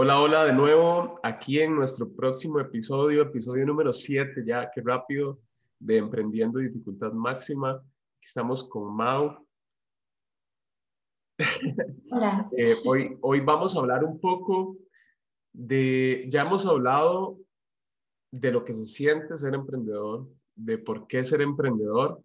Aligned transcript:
Hola, 0.00 0.20
hola 0.20 0.44
de 0.44 0.52
nuevo, 0.52 1.18
aquí 1.24 1.58
en 1.58 1.74
nuestro 1.74 2.08
próximo 2.08 2.60
episodio, 2.60 3.20
episodio 3.20 3.66
número 3.66 3.92
7, 3.92 4.44
ya 4.46 4.70
qué 4.72 4.80
rápido, 4.80 5.40
de 5.80 5.96
Emprendiendo 5.96 6.60
Dificultad 6.60 7.10
Máxima. 7.10 7.82
Estamos 8.22 8.68
con 8.68 8.94
Mau. 8.94 9.44
Hola. 12.12 12.48
Eh, 12.56 12.76
hoy, 12.86 13.18
hoy 13.22 13.40
vamos 13.40 13.74
a 13.74 13.80
hablar 13.80 14.04
un 14.04 14.20
poco 14.20 14.76
de, 15.52 16.26
ya 16.28 16.42
hemos 16.42 16.64
hablado 16.64 17.36
de 18.30 18.52
lo 18.52 18.64
que 18.64 18.74
se 18.74 18.86
siente 18.86 19.36
ser 19.36 19.52
emprendedor, 19.52 20.28
de 20.54 20.78
por 20.78 21.08
qué 21.08 21.24
ser 21.24 21.40
emprendedor 21.40 22.22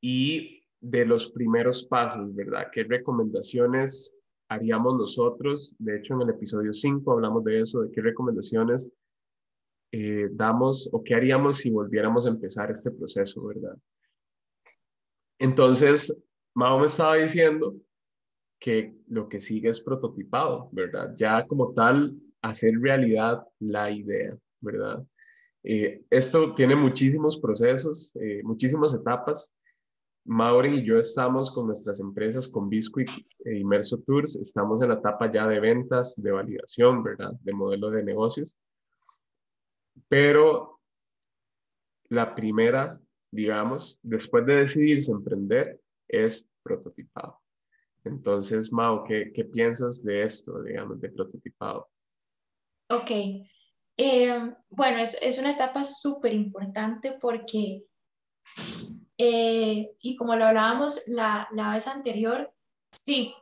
y 0.00 0.64
de 0.80 1.04
los 1.04 1.30
primeros 1.32 1.84
pasos, 1.84 2.34
¿verdad? 2.34 2.70
¿Qué 2.72 2.82
recomendaciones 2.84 4.13
haríamos 4.54 4.96
nosotros? 4.96 5.74
De 5.78 5.98
hecho, 5.98 6.14
en 6.14 6.22
el 6.22 6.30
episodio 6.30 6.72
5 6.72 7.12
hablamos 7.12 7.44
de 7.44 7.60
eso, 7.60 7.82
de 7.82 7.90
qué 7.90 8.00
recomendaciones 8.00 8.90
eh, 9.92 10.28
damos 10.32 10.88
o 10.92 11.02
qué 11.04 11.14
haríamos 11.14 11.58
si 11.58 11.70
volviéramos 11.70 12.26
a 12.26 12.30
empezar 12.30 12.70
este 12.70 12.90
proceso, 12.90 13.44
¿verdad? 13.44 13.76
Entonces, 15.38 16.16
Mao 16.54 16.78
me 16.78 16.86
estaba 16.86 17.16
diciendo 17.16 17.76
que 18.58 18.94
lo 19.08 19.28
que 19.28 19.40
sigue 19.40 19.68
es 19.68 19.80
prototipado, 19.80 20.68
¿verdad? 20.72 21.14
Ya 21.16 21.44
como 21.46 21.72
tal, 21.74 22.16
hacer 22.42 22.74
realidad 22.80 23.46
la 23.58 23.90
idea, 23.90 24.36
¿verdad? 24.60 25.04
Eh, 25.62 26.02
esto 26.10 26.54
tiene 26.54 26.76
muchísimos 26.76 27.38
procesos, 27.38 28.12
eh, 28.16 28.42
muchísimas 28.42 28.94
etapas 28.94 29.52
Maureen 30.24 30.74
y 30.74 30.84
yo 30.84 30.98
estamos 30.98 31.50
con 31.50 31.66
nuestras 31.66 32.00
empresas, 32.00 32.48
con 32.48 32.68
Biscuit 32.68 33.08
e 33.44 33.58
Inmerso 33.58 33.98
Tours, 33.98 34.36
estamos 34.36 34.80
en 34.80 34.88
la 34.88 34.94
etapa 34.94 35.30
ya 35.30 35.46
de 35.46 35.60
ventas, 35.60 36.20
de 36.22 36.32
validación, 36.32 37.02
¿verdad? 37.02 37.32
De 37.40 37.52
modelo 37.52 37.90
de 37.90 38.02
negocios. 38.02 38.56
Pero 40.08 40.80
la 42.08 42.34
primera, 42.34 43.00
digamos, 43.30 43.98
después 44.02 44.46
de 44.46 44.56
decidirse 44.56 45.12
emprender, 45.12 45.80
es 46.08 46.46
prototipado. 46.62 47.40
Entonces, 48.04 48.70
¿qué, 49.06 49.32
qué 49.34 49.44
piensas 49.44 50.02
de 50.02 50.22
esto, 50.22 50.62
digamos, 50.62 51.00
de 51.00 51.10
prototipado? 51.10 51.88
Ok. 52.88 53.10
Eh, 53.96 54.54
bueno, 54.68 54.98
es, 54.98 55.22
es 55.22 55.38
una 55.38 55.52
etapa 55.52 55.84
súper 55.84 56.32
importante 56.32 57.16
porque 57.20 57.84
eh, 59.18 59.94
y 60.00 60.16
como 60.16 60.36
lo 60.36 60.46
hablábamos 60.46 61.02
la, 61.06 61.48
la 61.52 61.72
vez 61.72 61.86
anterior, 61.86 62.52
sí, 62.92 63.34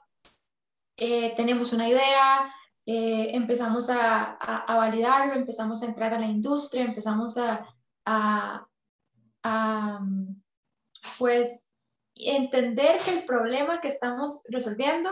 eh, 0.97 1.35
tenemos 1.37 1.73
una 1.73 1.89
idea, 1.89 2.55
eh, 2.87 3.31
empezamos 3.35 3.89
a, 3.91 4.33
a, 4.33 4.77
validarlo, 4.77 5.35
empezamos 5.35 5.83
a 5.83 5.87
entrar 5.87 6.13
a 6.13 6.19
la 6.19 6.27
industria, 6.27 6.83
empezamos 6.85 7.39
a, 7.39 7.67
a, 8.05 8.67
a, 9.43 10.01
pues 11.19 11.75
entender 12.15 12.99
que 13.05 13.19
el 13.19 13.25
problema 13.25 13.81
que 13.81 13.89
estamos 13.89 14.45
resolviendo 14.49 15.11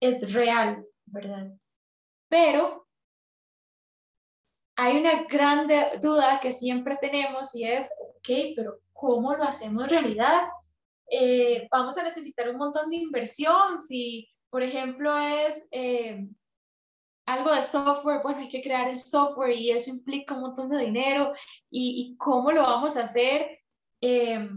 es 0.00 0.32
real, 0.32 0.84
¿verdad? 1.06 1.52
Pero 2.28 2.83
hay 4.76 4.98
una 4.98 5.24
gran 5.24 5.68
duda 6.00 6.40
que 6.40 6.52
siempre 6.52 6.98
tenemos 7.00 7.54
y 7.54 7.64
es, 7.64 7.90
ok, 8.00 8.54
pero 8.56 8.80
¿cómo 8.92 9.34
lo 9.34 9.44
hacemos 9.44 9.88
realidad? 9.88 10.48
Eh, 11.10 11.68
vamos 11.70 11.96
a 11.96 12.02
necesitar 12.02 12.48
un 12.48 12.56
montón 12.56 12.90
de 12.90 12.96
inversión. 12.96 13.80
Si, 13.80 14.28
por 14.50 14.62
ejemplo, 14.62 15.16
es 15.16 15.68
eh, 15.70 16.26
algo 17.26 17.54
de 17.54 17.62
software, 17.62 18.22
bueno, 18.22 18.40
hay 18.40 18.48
que 18.48 18.62
crear 18.62 18.88
el 18.88 18.98
software 18.98 19.56
y 19.56 19.70
eso 19.70 19.90
implica 19.90 20.34
un 20.34 20.42
montón 20.42 20.68
de 20.68 20.78
dinero. 20.78 21.32
¿Y, 21.70 22.16
cómo 22.18 22.50
lo 22.50 22.62
vamos 22.62 22.96
a 22.96 23.04
hacer? 23.04 23.60
Eh, 24.00 24.48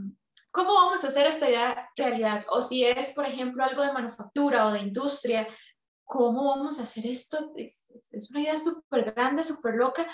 ¿Cómo 0.50 0.74
vamos 0.74 1.04
a 1.04 1.10
hacer 1.10 1.28
esta 1.28 1.92
realidad? 1.96 2.44
O 2.50 2.64
si 2.64 2.84
es, 2.84 3.12
por 3.12 3.26
ejemplo, 3.26 3.64
algo 3.64 3.84
de 3.84 3.94
manufactura 3.94 4.66
o 4.66 4.72
de 4.72 4.80
industria, 4.80 5.48
¿cómo 6.08 6.46
vamos 6.46 6.80
a 6.80 6.84
hacer 6.84 7.06
esto? 7.06 7.52
Es, 7.56 7.86
es 8.12 8.32
una 8.32 8.42
idea 8.42 8.58
súper 8.58 9.14
grande, 9.14 9.44
súper 9.44 9.76
loca, 9.76 10.08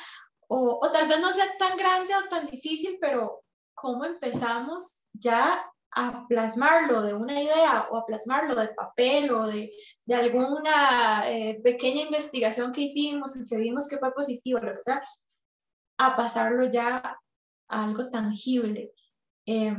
o, 0.48 0.80
o, 0.82 0.92
tal 0.92 1.08
vez 1.08 1.22
no 1.22 1.32
sea 1.32 1.46
tan 1.58 1.78
grande 1.78 2.14
o 2.16 2.30
tan 2.30 2.48
difícil, 2.48 2.98
pero 3.00 3.44
¿cómo 3.74 4.04
empezamos 4.04 5.08
ya 5.14 5.64
a 5.92 6.26
plasmarlo 6.28 7.04
de 7.04 7.14
una 7.14 7.40
idea 7.40 7.88
o 7.92 7.98
a 7.98 8.06
plasmarlo 8.06 8.56
de 8.56 8.70
papel 8.70 9.32
o 9.32 9.46
de, 9.46 9.72
de 10.06 10.16
alguna 10.16 11.30
eh, 11.30 11.62
pequeña 11.64 12.02
investigación 12.02 12.74
que 12.74 12.82
hicimos 12.82 13.36
y 13.36 13.48
que 13.48 13.58
vimos 13.58 13.88
que 13.88 13.98
fue 13.98 14.12
positivo, 14.14 14.60
lo 14.60 14.74
que 14.74 14.82
sea, 14.82 15.02
a 16.00 16.16
pasarlo 16.18 16.66
ya 16.70 17.18
a 17.68 17.84
algo 17.84 18.10
tangible? 18.10 18.94
Eh, 19.46 19.78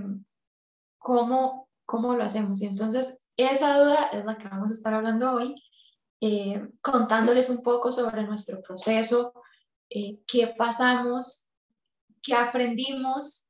¿cómo, 0.99 1.69
¿Cómo 1.85 2.15
lo 2.15 2.23
hacemos? 2.23 2.63
Y 2.63 2.67
entonces, 2.67 3.29
esa 3.37 3.79
duda 3.81 4.11
es 4.13 4.25
la 4.25 4.39
que 4.39 4.49
vamos 4.49 4.71
a 4.71 4.75
estar 4.75 4.95
hablando 4.95 5.33
hoy 5.33 5.57
eh, 6.27 6.71
contándoles 6.81 7.51
un 7.51 7.63
poco 7.63 7.93
sobre 7.93 8.23
nuestro 8.23 8.63
proceso, 8.63 9.35
eh, 9.91 10.21
qué 10.27 10.55
pasamos, 10.57 11.47
qué 12.23 12.33
aprendimos 12.33 13.45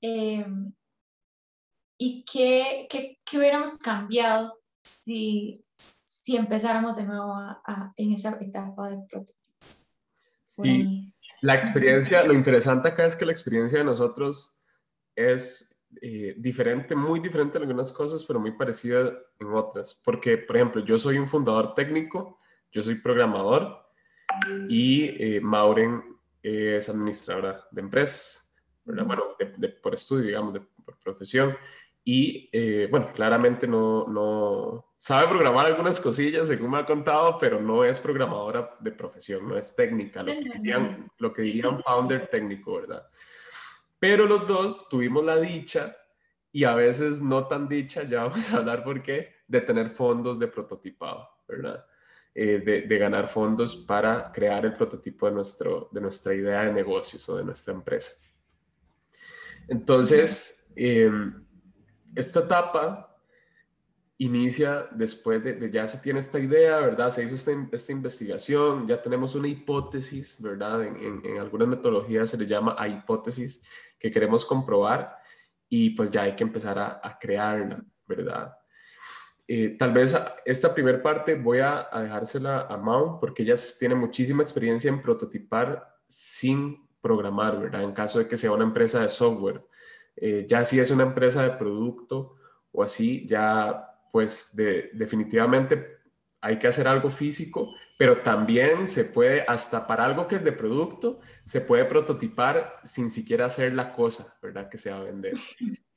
eh, 0.00 0.46
y 1.98 2.24
qué, 2.24 2.86
qué, 2.88 3.18
qué, 3.24 3.38
hubiéramos 3.38 3.76
cambiado 3.76 4.56
si, 4.84 5.64
si 6.04 6.36
empezáramos 6.36 6.94
de 6.94 7.06
nuevo 7.06 7.34
a, 7.34 7.92
en 7.96 8.12
esa 8.12 8.38
etapa 8.40 8.90
de 8.90 8.98
prototipo. 9.10 9.40
Y 10.62 11.12
la 11.40 11.56
experiencia, 11.56 12.22
lo 12.22 12.34
interesante 12.34 12.86
acá 12.86 13.04
es 13.04 13.16
que 13.16 13.26
la 13.26 13.32
experiencia 13.32 13.80
de 13.80 13.84
nosotros 13.84 14.62
es 15.16 15.71
eh, 16.00 16.34
diferente, 16.36 16.94
muy 16.94 17.20
diferente 17.20 17.58
en 17.58 17.64
algunas 17.64 17.92
cosas, 17.92 18.24
pero 18.24 18.40
muy 18.40 18.52
parecida 18.52 19.12
en 19.38 19.52
otras. 19.52 20.00
Porque, 20.04 20.38
por 20.38 20.56
ejemplo, 20.56 20.84
yo 20.84 20.98
soy 20.98 21.18
un 21.18 21.28
fundador 21.28 21.74
técnico, 21.74 22.38
yo 22.70 22.82
soy 22.82 22.96
programador 22.96 23.82
y 24.68 25.04
eh, 25.22 25.40
Mauren 25.40 26.02
es 26.42 26.88
administradora 26.88 27.64
de 27.70 27.80
empresas, 27.80 28.56
bueno, 28.84 29.36
por 29.82 29.94
estudio, 29.94 30.26
digamos, 30.26 30.58
por 30.84 30.98
profesión. 30.98 31.54
Y 32.04 32.48
eh, 32.52 32.88
bueno, 32.90 33.12
claramente 33.14 33.68
no, 33.68 34.06
no 34.08 34.92
sabe 34.96 35.28
programar 35.28 35.66
algunas 35.66 36.00
cosillas, 36.00 36.48
según 36.48 36.72
me 36.72 36.78
ha 36.78 36.86
contado, 36.86 37.38
pero 37.38 37.60
no 37.60 37.84
es 37.84 38.00
programadora 38.00 38.76
de 38.80 38.90
profesión, 38.90 39.48
no 39.48 39.56
es 39.56 39.76
técnica, 39.76 40.22
lo 40.24 40.32
que 40.32 40.50
dirían, 40.58 41.08
lo 41.18 41.32
que 41.32 41.42
dirían 41.42 41.80
founder 41.80 42.26
técnico, 42.26 42.74
¿verdad? 42.80 43.06
Pero 44.02 44.26
los 44.26 44.48
dos 44.48 44.88
tuvimos 44.88 45.24
la 45.24 45.38
dicha 45.38 45.96
y 46.50 46.64
a 46.64 46.74
veces 46.74 47.22
no 47.22 47.46
tan 47.46 47.68
dicha, 47.68 48.02
ya 48.02 48.24
vamos 48.24 48.52
a 48.52 48.56
hablar 48.56 48.82
por 48.82 49.00
qué, 49.00 49.32
de 49.46 49.60
tener 49.60 49.90
fondos 49.90 50.40
de 50.40 50.48
prototipado, 50.48 51.28
¿verdad? 51.46 51.86
Eh, 52.34 52.84
de, 52.84 52.98
ganar 52.98 53.28
fondos 53.28 53.76
para 53.76 54.32
crear 54.32 54.66
el 54.66 54.74
prototipo 54.74 55.26
de, 55.26 55.32
nuestro, 55.34 55.88
de 55.92 56.00
nuestra 56.00 56.34
idea 56.34 56.64
de 56.64 56.72
negocios 56.72 57.28
o 57.28 57.36
de 57.36 57.44
nuestra 57.44 57.74
empresa. 57.74 58.10
Entonces, 59.68 60.72
em, 60.74 61.46
esta 62.12 62.40
etapa 62.40 63.16
inicia 64.18 64.88
después 64.90 65.44
de, 65.44 65.70
ya 65.70 65.86
se 65.86 65.98
tiene 65.98 66.18
esta 66.18 66.40
idea, 66.40 66.80
¿verdad? 66.80 67.08
Se 67.10 67.22
hizo 67.22 67.36
esta, 67.36 67.52
esta 67.70 67.92
investigación, 67.92 68.84
ya 68.88 69.00
tenemos 69.00 69.36
una 69.36 69.46
hipótesis, 69.46 70.42
¿verdad? 70.42 70.82
En, 70.82 71.24
en, 71.24 71.38
algunas 71.38 71.68
metodologías 71.68 72.30
se 72.30 72.36
le 72.36 72.48
llama 72.48 72.74
a 72.76 72.88
hipótesis 72.88 73.64
que 74.02 74.10
queremos 74.10 74.44
comprobar 74.44 75.16
y 75.68 75.90
pues 75.90 76.10
ya 76.10 76.22
hay 76.22 76.34
que 76.34 76.42
empezar 76.42 76.76
a, 76.76 77.00
a 77.00 77.16
crearla, 77.18 77.80
¿verdad? 78.04 78.52
Eh, 79.46 79.76
tal 79.78 79.92
vez 79.92 80.16
esta 80.44 80.72
primera 80.72 81.02
parte 81.02 81.34
voy 81.34 81.58
a, 81.58 81.88
dejársela 81.94 82.62
a 82.68 82.76
Mau 82.76 83.20
porque 83.20 83.42
ella 83.42 83.54
tiene 83.78 83.94
muchísima 83.94 84.42
experiencia 84.42 84.88
en 84.88 85.02
prototipar 85.02 85.86
sin 86.06 86.88
programar, 87.00 87.60
¿verdad? 87.60 87.82
En 87.82 87.92
caso 87.92 88.18
de 88.18 88.28
que 88.28 88.36
sea 88.36 88.52
una 88.52 88.64
empresa 88.64 89.02
de 89.02 89.08
software. 89.08 89.64
Eh, 90.16 90.46
ya 90.48 90.64
si 90.64 90.80
es 90.80 90.90
una 90.90 91.02
empresa 91.04 91.42
de 91.42 91.50
producto 91.50 92.36
o 92.72 92.82
así, 92.82 93.26
ya 93.26 93.88
pues 94.10 94.56
de, 94.56 94.90
definitivamente 94.94 95.98
hay 96.40 96.58
que 96.58 96.68
hacer 96.68 96.88
algo 96.88 97.10
físico 97.10 97.74
pero 98.02 98.20
también 98.20 98.84
se 98.84 99.04
puede, 99.04 99.44
hasta 99.46 99.86
para 99.86 100.04
algo 100.04 100.26
que 100.26 100.34
es 100.34 100.42
de 100.42 100.50
producto, 100.50 101.20
se 101.44 101.60
puede 101.60 101.84
prototipar 101.84 102.80
sin 102.82 103.12
siquiera 103.12 103.46
hacer 103.46 103.74
la 103.74 103.92
cosa, 103.92 104.36
¿verdad? 104.42 104.68
Que 104.68 104.76
se 104.76 104.90
va 104.90 104.96
a 104.96 105.04
vender. 105.04 105.34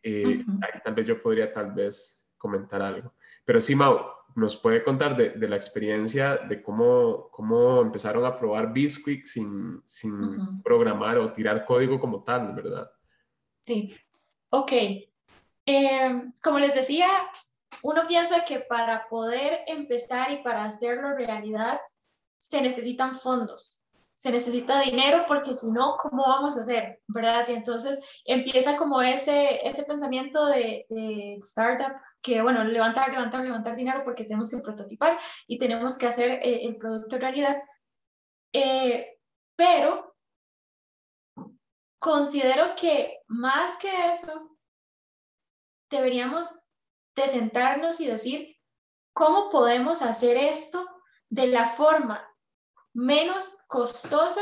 Eh, 0.04 0.46
ahí 0.62 0.82
tal 0.84 0.94
vez 0.94 1.08
yo 1.08 1.20
podría 1.20 1.52
tal 1.52 1.72
vez 1.72 2.30
comentar 2.38 2.80
algo. 2.80 3.16
Pero 3.44 3.60
sí, 3.60 3.74
Mau, 3.74 4.06
nos 4.36 4.56
puede 4.56 4.84
contar 4.84 5.18
de, 5.18 5.32
de 5.32 5.50
la 5.50 5.56
experiencia 5.56 6.38
de 6.38 6.62
cómo, 6.62 7.28
cómo 7.32 7.82
empezaron 7.82 8.24
a 8.24 8.38
probar 8.38 8.72
Bisquick 8.72 9.26
sin, 9.26 9.82
sin 9.84 10.62
programar 10.62 11.18
o 11.18 11.34
tirar 11.34 11.66
código 11.66 12.00
como 12.00 12.24
tal, 12.24 12.54
¿verdad? 12.54 12.92
Sí, 13.62 13.96
ok. 14.52 14.72
Eh, 15.66 16.22
como 16.44 16.60
les 16.60 16.76
decía, 16.76 17.08
uno 17.84 18.08
piensa 18.08 18.46
que 18.46 18.60
para 18.60 19.08
poder 19.10 19.64
empezar 19.68 20.32
y 20.32 20.38
para 20.38 20.66
hacerlo 20.66 21.16
realidad 21.16 21.80
se 22.38 22.62
necesitan 22.62 23.16
fondos, 23.16 23.84
se 24.16 24.32
necesita 24.32 24.82
dinero 24.82 25.26
porque 25.28 25.54
si 25.56 25.72
no, 25.72 25.98
¿cómo 26.02 26.24
vamos 26.24 26.58
a 26.58 26.62
hacer? 26.62 27.02
¿Verdad? 27.08 27.50
Entonces 27.50 28.22
empieza 28.24 28.78
como 28.78 29.02
ese, 29.02 29.68
ese 29.68 29.84
pensamiento 29.84 30.46
de, 30.48 30.86
de 30.90 31.36
startup 31.44 31.96
que, 32.22 32.42
bueno, 32.42 32.64
levantar, 32.64 33.12
levantar, 33.12 33.44
levantar 33.44 33.76
dinero 33.76 34.04
porque 34.04 34.24
tenemos 34.24 34.50
que 34.50 34.58
prototipar 34.58 35.18
y 35.48 35.60
tenemos 35.60 35.98
que 35.98 36.08
hacer 36.08 36.32
eh, 36.32 36.66
el 36.66 36.78
producto 36.78 37.18
realidad. 37.18 37.62
Eh, 38.54 39.20
pero 39.56 40.16
considero 42.00 42.74
que 42.76 43.20
más 43.28 43.78
que 43.78 43.90
eso, 44.12 44.58
deberíamos 45.90 46.65
de 47.16 47.28
sentarnos 47.28 48.00
y 48.02 48.08
decir, 48.08 48.58
¿cómo 49.14 49.50
podemos 49.50 50.02
hacer 50.02 50.38
esto 50.38 50.86
de 51.30 51.48
la 51.48 51.68
forma 51.68 52.22
menos 52.94 53.60
costosa 53.68 54.42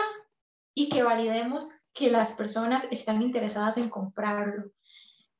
y 0.75 0.90
que 0.90 1.04
validemos 1.04 1.84
que 1.94 2.10
las 2.10 2.34
personas 2.34 2.88
están 2.92 3.22
interesadas 3.22 3.78
en 3.78 3.90
comprarlo? 3.90 4.72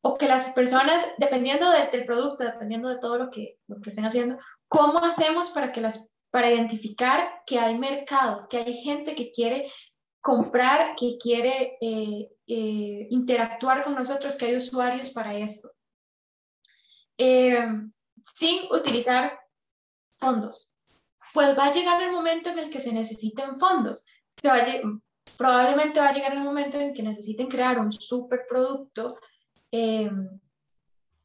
O 0.02 0.18
que 0.18 0.28
las 0.28 0.50
personas, 0.50 1.14
dependiendo 1.18 1.70
del 1.72 2.06
producto, 2.06 2.44
dependiendo 2.44 2.90
de 2.90 3.00
todo 3.00 3.18
lo 3.18 3.32
que, 3.32 3.58
lo 3.68 3.80
que 3.82 3.90
estén 3.90 4.06
haciendo, 4.06 4.38
¿cómo 4.68 5.00
hacemos 5.00 5.50
para, 5.52 5.72
que 5.72 5.82
las, 5.82 6.20
para 6.30 6.52
identificar 6.52 7.42
que 7.46 7.58
hay 7.58 7.78
mercado, 7.78 8.48
que 8.50 8.58
hay 8.58 8.78
gente 8.84 9.16
que 9.16 9.32
quiere 9.32 9.72
comprar, 10.20 10.96
que 10.96 11.18
quiere 11.18 11.78
eh, 11.82 12.30
eh, 12.48 13.08
interactuar 13.10 13.84
con 13.84 13.96
nosotros, 13.96 14.38
que 14.38 14.46
hay 14.46 14.58
usuarios 14.58 15.12
para 15.12 15.36
esto? 15.38 15.70
Eh, 17.18 17.68
sin 18.24 18.72
utilizar 18.72 19.40
fondos. 20.18 20.74
Pues 21.34 21.58
va 21.58 21.66
a 21.66 21.74
llegar 21.74 22.02
el 22.02 22.12
momento 22.12 22.50
en 22.50 22.60
el 22.60 22.70
que 22.70 22.80
se 22.80 22.94
necesiten 22.94 23.58
fondos. 23.58 24.06
Se 24.38 24.48
va 24.48 24.58
probablemente 25.38 26.00
va 26.00 26.10
a 26.10 26.14
llegar 26.14 26.34
el 26.34 26.44
momento 26.44 26.80
en 26.80 26.94
que 26.94 27.04
necesiten 27.04 27.48
crear 27.48 27.80
un 27.80 27.92
superproducto 27.92 29.18
eh, 29.72 30.12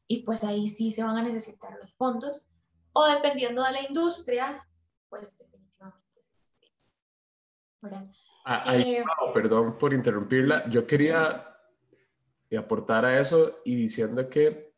y 0.07 0.23
pues 0.23 0.43
ahí 0.43 0.67
sí 0.67 0.91
se 0.91 1.03
van 1.03 1.17
a 1.17 1.23
necesitar 1.23 1.77
los 1.79 1.93
fondos. 1.95 2.47
O 2.93 3.07
dependiendo 3.07 3.63
de 3.63 3.71
la 3.71 3.83
industria, 3.83 4.67
pues 5.09 5.37
definitivamente 5.37 6.21
sí. 6.21 6.33
Ah, 8.45 8.75
eh, 8.75 9.03
perdón 9.33 9.77
por 9.77 9.93
interrumpirla. 9.93 10.67
Yo 10.69 10.87
quería 10.87 11.45
aportar 12.57 13.05
a 13.05 13.19
eso 13.19 13.59
y 13.63 13.75
diciendo 13.75 14.27
que 14.27 14.68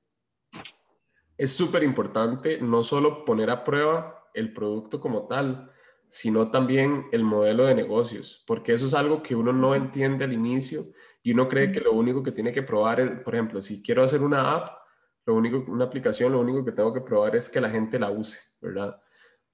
es 1.42 1.54
súper 1.54 1.82
importante 1.82 2.60
no 2.62 2.84
solo 2.84 3.26
poner 3.26 3.50
a 3.50 3.64
prueba 3.64 4.30
el 4.36 4.54
producto 4.54 5.00
como 5.00 5.26
tal, 5.26 5.72
sino 6.08 6.52
también 6.52 7.08
el 7.12 7.24
modelo 7.24 7.66
de 7.66 7.74
negocios, 7.74 8.44
porque 8.46 8.74
eso 8.74 8.86
es 8.86 8.94
algo 8.94 9.24
que 9.24 9.34
uno 9.34 9.52
no 9.52 9.74
entiende 9.74 10.24
al 10.24 10.34
inicio 10.34 10.86
y 11.24 11.32
uno 11.32 11.50
cree 11.50 11.66
que 11.66 11.80
lo 11.80 11.94
único 11.94 12.22
que 12.22 12.32
tiene 12.32 12.54
que 12.54 12.62
probar 12.62 13.00
es, 13.00 13.22
por 13.22 13.34
ejemplo, 13.34 13.60
si 13.60 13.82
quiero 13.82 14.04
hacer 14.04 14.22
una 14.22 14.54
app, 14.54 14.84
lo 15.26 15.34
único, 15.34 15.66
una 15.68 15.86
aplicación, 15.86 16.32
lo 16.32 16.40
único 16.40 16.64
que 16.64 16.74
tengo 16.74 16.94
que 16.94 17.02
probar 17.02 17.36
es 17.36 17.50
que 17.50 17.60
la 17.60 17.72
gente 17.72 17.98
la 17.98 18.12
use, 18.12 18.38
¿verdad? 18.62 19.02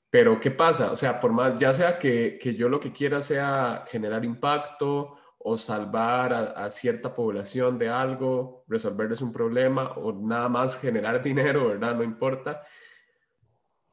Pero 0.10 0.42
¿qué 0.42 0.52
pasa? 0.52 0.92
O 0.92 0.98
sea, 0.98 1.22
por 1.22 1.32
más, 1.32 1.58
ya 1.58 1.72
sea 1.72 1.98
que, 1.98 2.38
que 2.38 2.54
yo 2.54 2.68
lo 2.68 2.82
que 2.82 2.92
quiera 2.92 3.22
sea 3.22 3.86
generar 3.88 4.26
impacto 4.26 5.16
o 5.50 5.58
salvar 5.58 6.34
a, 6.34 6.70
cierta 6.70 7.16
población 7.16 7.80
de 7.80 7.88
algo, 7.88 8.66
resolverles 8.68 9.22
un 9.22 9.32
problema 9.32 9.94
o 9.94 10.12
nada 10.12 10.50
más 10.50 10.78
generar 10.82 11.24
dinero, 11.24 11.70
¿verdad? 11.70 11.96
No 11.96 12.04
importa. 12.04 12.64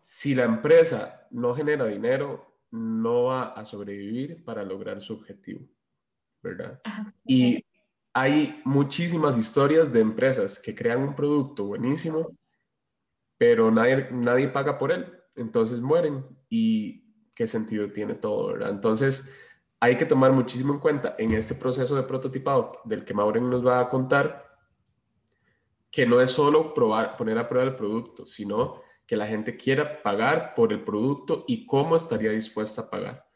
Si 0.03 0.35
la 0.35 0.43
empresa 0.43 1.29
no 1.31 1.55
genera 1.55 1.87
dinero, 1.87 2.59
no 2.73 3.25
va 3.27 3.53
a 3.53 3.65
sobrevivir 3.65 4.43
para 4.45 4.65
lograr 4.65 5.01
su 5.01 5.15
objetivo, 5.15 5.65
¿verdad? 6.43 6.81
Y 7.25 7.65
hay 8.13 8.61
muchísimas 8.65 9.39
historias 9.39 9.93
de 9.93 10.01
empresas 10.01 10.61
que 10.61 10.75
crean 10.75 11.03
un 11.03 11.15
producto 11.15 11.67
buenísimo, 11.67 12.37
pero 13.39 13.71
nadie, 13.71 14.09
nadie 14.11 14.49
paga 14.49 14.77
por 14.77 14.91
él, 14.91 15.07
entonces 15.37 15.81
mueren. 15.81 16.27
¿Y 16.49 17.31
qué 17.33 17.47
sentido 17.47 17.93
tiene 17.93 18.15
todo, 18.15 18.49
verdad? 18.49 18.71
Entonces, 18.71 19.33
hay 19.85 19.99
que 19.99 20.07
tomar 20.07 20.33
muchísimo 20.33 20.73
en 20.73 20.81
cuenta 20.81 21.15
en 21.19 21.35
este 21.35 21.55
proceso 21.57 21.95
de 21.95 22.05
prototipado 22.05 22.81
del 22.85 23.05
que 23.05 23.13
Maureen 23.13 23.51
nos 23.51 23.67
va 23.67 23.81
a 23.81 23.89
contar, 23.91 24.57
que 25.91 26.07
no 26.07 26.23
es 26.23 26.31
solo 26.31 26.73
probar, 26.73 27.19
poner 27.19 27.37
a 27.37 27.47
prueba 27.47 27.69
el 27.69 27.77
producto, 27.77 28.25
sino 28.25 28.81
que 29.07 29.15
la 29.15 29.27
gente 29.27 29.59
quiera 29.59 30.03
pagar 30.03 30.55
por 30.55 30.73
el 30.73 30.83
producto 30.83 31.45
y 31.47 31.67
cómo 31.67 31.97
estaría 31.97 32.31
dispuesta 32.31 32.81
a 32.81 32.89
pagar, 32.89 33.27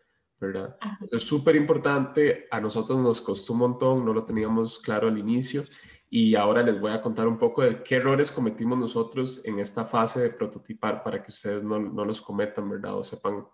¿verdad? 0.41 0.79
Es 1.13 1.23
súper 1.25 1.55
importante, 1.55 2.47
a 2.51 2.63
nosotros 2.63 2.99
nos 2.99 3.21
costó 3.21 3.53
un 3.53 3.59
montón, 3.59 4.07
no 4.07 4.15
lo 4.15 4.25
teníamos 4.25 4.79
claro 4.79 5.09
al 5.09 5.19
inicio 5.19 5.65
y 6.09 6.35
ahora 6.35 6.63
les 6.63 6.81
voy 6.81 6.93
a 6.93 7.03
contar 7.03 7.29
un 7.29 7.39
poco 7.39 7.61
de 7.61 7.83
qué 7.83 7.97
errores 7.97 8.31
cometimos 8.31 8.79
nosotros 8.79 9.43
en 9.45 9.59
esta 9.59 9.85
fase 9.85 10.21
de 10.21 10.31
prototipar 10.31 11.03
para 11.03 11.23
que 11.23 11.31
ustedes 11.31 11.63
no, 11.63 11.79
no 11.79 12.07
los 12.07 12.23
cometan, 12.23 12.71
¿verdad? 12.71 12.97
O 12.97 13.05
sepan 13.05 13.47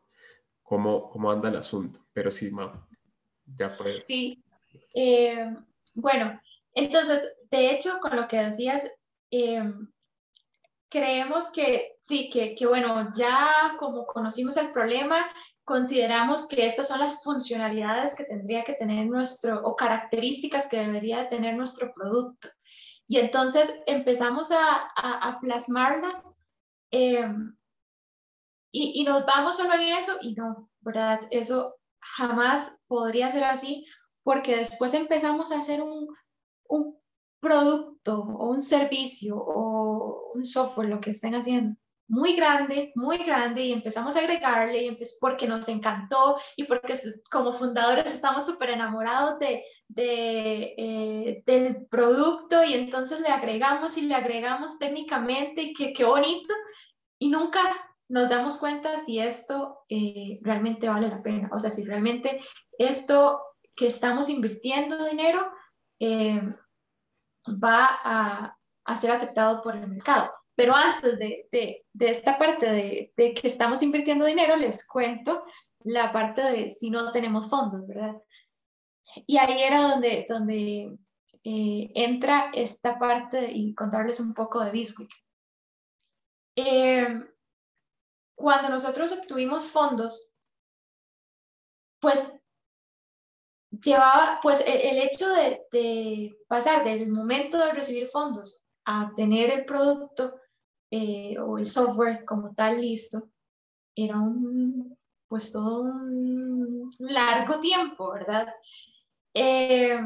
cómo, 0.64 1.08
cómo 1.11 1.31
anda 1.31 1.49
el 1.49 1.56
asunto. 1.56 2.05
Pero 2.12 2.32
sí, 2.32 2.50
ma, 2.50 2.84
ya 3.56 3.76
puedes. 3.76 4.05
Sí. 4.06 4.43
Eh, 4.93 5.55
bueno, 5.94 6.40
entonces, 6.72 7.37
de 7.50 7.70
hecho, 7.70 8.00
con 8.00 8.16
lo 8.16 8.26
que 8.26 8.38
decías, 8.38 8.90
eh, 9.31 9.62
creemos 10.88 11.52
que 11.52 11.96
sí, 12.00 12.28
que, 12.31 12.56
que, 12.56 12.66
bueno, 12.66 13.12
ya 13.14 13.76
como 13.78 14.06
conocimos 14.06 14.56
el 14.56 14.72
problema, 14.72 15.25
consideramos 15.64 16.46
que 16.46 16.67
estas 16.67 16.88
son 16.88 17.00
las 17.00 17.22
funcionalidades 17.22 18.14
que 18.14 18.25
tendría 18.25 18.64
que 18.64 18.75
tener 18.75 19.06
nuestro, 19.06 19.62
o 19.62 19.76
características 19.76 20.69
que 20.69 20.78
debería 20.78 21.28
tener 21.28 21.56
nuestro 21.56 21.93
producto. 21.94 22.49
Y 23.06 23.19
entonces 23.19 23.82
empezamos 23.87 24.50
a, 24.50 24.88
a, 24.96 25.38
plasmarlas 25.40 26.40
eh, 26.90 27.28
y, 28.76 29.05
nos 29.05 29.25
vamos 29.25 29.56
solo 29.56 29.75
en 29.75 29.82
eso 29.82 30.19
y 30.21 30.35
no, 30.35 30.69
¿verdad? 30.81 31.21
Eso 31.31 31.76
jamás 32.00 32.82
podría 32.88 33.31
ser 33.31 33.44
así 33.44 33.87
porque 34.25 34.56
después 34.56 34.94
empezamos 34.94 35.53
a 35.53 35.61
hacer 35.61 35.81
un, 35.81 36.09
un 36.69 36.99
producto 37.38 38.23
o 38.23 38.50
un 38.50 38.61
servicio 38.61 39.37
o 39.37 40.32
un 40.34 40.44
software, 40.44 40.89
lo 40.89 41.01
que 41.01 41.10
estén 41.10 41.37
haciendo, 41.37 41.77
muy 42.08 42.34
grande, 42.34 42.93
muy 42.96 43.19
grande 43.19 43.63
y 43.65 43.72
empezamos 43.72 44.17
a 44.17 44.19
agregarle 44.19 44.87
y 44.87 44.98
porque 45.20 45.46
nos 45.46 45.69
encantó 45.69 46.37
y 46.56 46.65
porque 46.65 46.98
como 47.31 47.53
fundadores 47.53 48.13
estamos 48.13 48.44
súper 48.44 48.70
enamorados 48.70 49.39
de, 49.39 49.63
de 49.87 50.75
eh, 50.77 51.43
del 51.46 51.87
producto 51.87 52.65
y 52.65 52.75
entonces 52.75 53.20
le 53.20 53.29
agregamos 53.29 53.96
y 53.98 54.03
le 54.03 54.15
agregamos 54.15 54.79
técnicamente 54.79 55.63
y 55.63 55.93
qué 55.94 56.05
bonito 56.05 56.53
y 57.20 57.29
nunca 57.29 57.60
nos 58.08 58.29
damos 58.29 58.58
cuenta 58.58 58.99
si 58.99 59.19
esto 59.19 59.84
eh, 59.89 60.39
realmente 60.43 60.89
vale 60.89 61.08
la 61.08 61.23
pena, 61.23 61.49
o 61.53 61.58
sea, 61.58 61.70
si 61.70 61.84
realmente 61.84 62.41
esto 62.79 63.41
que 63.75 63.87
estamos 63.87 64.29
invirtiendo 64.29 65.05
dinero 65.06 65.41
eh, 65.99 66.41
va 67.49 67.89
a, 68.05 68.56
ser 68.99 69.11
aceptado 69.11 69.63
por 69.63 69.77
el 69.77 69.89
mercado. 69.89 70.31
Pero 70.55 70.75
antes 70.77 71.19
de, 71.19 71.84
esta 71.99 72.39
parte 72.39 72.70
de, 73.17 73.34
que 73.34 73.49
estamos 73.49 73.82
invirtiendo 73.82 74.25
dinero, 74.25 74.56
les 74.56 74.87
cuento 74.87 75.44
la 75.81 76.13
parte 76.13 76.43
de 76.43 76.70
si 76.70 76.91
no 76.91 77.11
tenemos 77.11 77.51
fondos, 77.51 77.87
¿verdad? 77.87 78.15
Y 79.27 79.37
ahí 79.39 79.63
era 79.63 79.89
donde, 79.89 80.27
donde 80.29 80.96
eh, 81.43 81.91
entra 81.94 82.51
esta 82.55 82.99
parte 82.99 83.51
y 83.53 83.75
contarles 83.75 84.20
un 84.20 84.32
poco 84.32 84.65
de 84.65 84.70
Bisquick. 84.70 85.11
Eh, 86.56 87.33
cuando 88.34 88.69
nosotros 88.69 89.12
obtuvimos 89.12 89.67
fondos, 89.67 90.34
pues 92.00 92.46
llevaba, 93.82 94.41
pues 94.43 94.60
e, 94.60 94.91
el 94.91 94.98
hecho 94.98 95.26
de, 95.70 96.36
pasar 96.48 96.84
del 96.84 97.08
momento 97.08 97.58
de 97.58 97.72
recibir 97.72 98.08
fondos 98.08 98.64
a 98.84 99.12
tener 99.14 99.50
el 99.50 99.64
producto 99.64 100.41
eh, 100.91 101.38
o 101.38 101.58
el 101.58 101.69
software 101.69 102.24
como 102.24 102.55
tal 102.55 102.81
listo, 102.81 103.31
era 103.96 104.19
un, 104.19 104.98
pues 105.29 105.53
todo 105.53 105.82
un 105.82 106.94
largo 106.98 107.60
tiempo, 107.60 108.12
¿verdad? 108.12 108.55
Eh, 109.32 109.98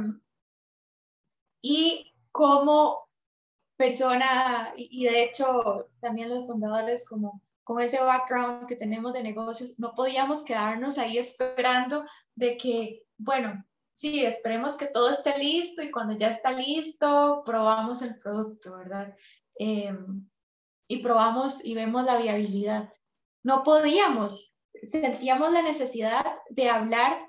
y 1.62 2.14
como 2.30 3.08
persona, 3.76 4.72
y 4.76 5.04
de 5.04 5.24
hecho 5.24 5.88
también 6.00 6.28
los 6.28 6.46
fundadores 6.46 7.08
como 7.08 7.42
con 7.68 7.82
ese 7.82 8.00
background 8.00 8.66
que 8.66 8.76
tenemos 8.76 9.12
de 9.12 9.22
negocios, 9.22 9.78
no 9.78 9.94
podíamos 9.94 10.42
quedarnos 10.42 10.96
ahí 10.96 11.18
esperando 11.18 12.02
de 12.34 12.56
que, 12.56 13.02
bueno, 13.18 13.62
sí, 13.92 14.24
esperemos 14.24 14.78
que 14.78 14.86
todo 14.86 15.10
esté 15.10 15.36
listo 15.36 15.82
y 15.82 15.90
cuando 15.90 16.16
ya 16.16 16.28
está 16.28 16.52
listo, 16.52 17.42
probamos 17.44 18.00
el 18.00 18.18
producto, 18.20 18.74
¿verdad? 18.78 19.14
Em, 19.56 20.26
y 20.88 21.02
probamos 21.02 21.62
y 21.62 21.74
vemos 21.74 22.04
la 22.06 22.16
viabilidad. 22.16 22.90
No 23.42 23.62
podíamos 23.62 24.54
sentíamos 24.82 25.52
la 25.52 25.60
necesidad 25.60 26.24
de 26.48 26.70
hablar 26.70 27.20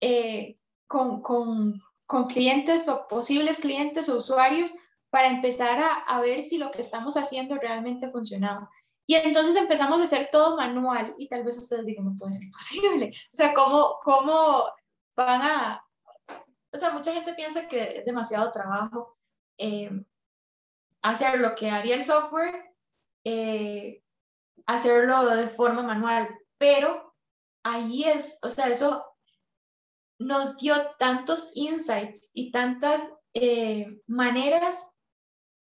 eh, 0.00 0.56
con, 0.86 1.20
con, 1.20 1.82
con, 2.06 2.28
clientes 2.28 2.86
o 2.86 3.08
posibles 3.08 3.58
clientes 3.58 4.08
o 4.08 4.18
usuarios 4.18 4.72
para 5.10 5.30
empezar 5.30 5.80
a, 5.80 5.94
a, 6.06 6.20
ver 6.20 6.44
si 6.44 6.58
lo 6.58 6.70
que 6.70 6.82
estamos 6.82 7.16
haciendo 7.16 7.56
realmente 7.56 8.08
funcionaba. 8.10 8.70
Y 9.06 9.16
entonces 9.16 9.56
empezamos 9.56 10.00
a 10.00 10.04
hacer 10.04 10.30
todo 10.32 10.56
manual 10.56 11.14
y 11.18 11.28
tal 11.28 11.44
vez 11.44 11.58
ustedes 11.58 11.84
digan, 11.84 12.06
no 12.06 12.16
puede 12.18 12.32
ser 12.32 12.50
posible. 12.50 13.12
O 13.32 13.36
sea, 13.36 13.54
¿cómo, 13.54 13.98
cómo 14.02 14.64
van 15.16 15.42
a... 15.42 15.86
O 16.72 16.76
sea, 16.76 16.90
mucha 16.90 17.12
gente 17.12 17.34
piensa 17.34 17.68
que 17.68 17.98
es 17.98 18.04
demasiado 18.04 18.50
trabajo 18.52 19.16
eh, 19.58 19.90
hacer 21.02 21.40
lo 21.40 21.54
que 21.54 21.70
haría 21.70 21.94
el 21.94 22.02
software, 22.02 22.74
eh, 23.24 24.02
hacerlo 24.66 25.26
de 25.36 25.48
forma 25.48 25.82
manual, 25.82 26.28
pero 26.58 27.14
ahí 27.62 28.04
es, 28.04 28.38
o 28.42 28.48
sea, 28.48 28.68
eso 28.68 29.04
nos 30.18 30.56
dio 30.58 30.74
tantos 30.98 31.50
insights 31.54 32.30
y 32.34 32.50
tantas 32.50 33.02
eh, 33.34 34.00
maneras 34.06 34.96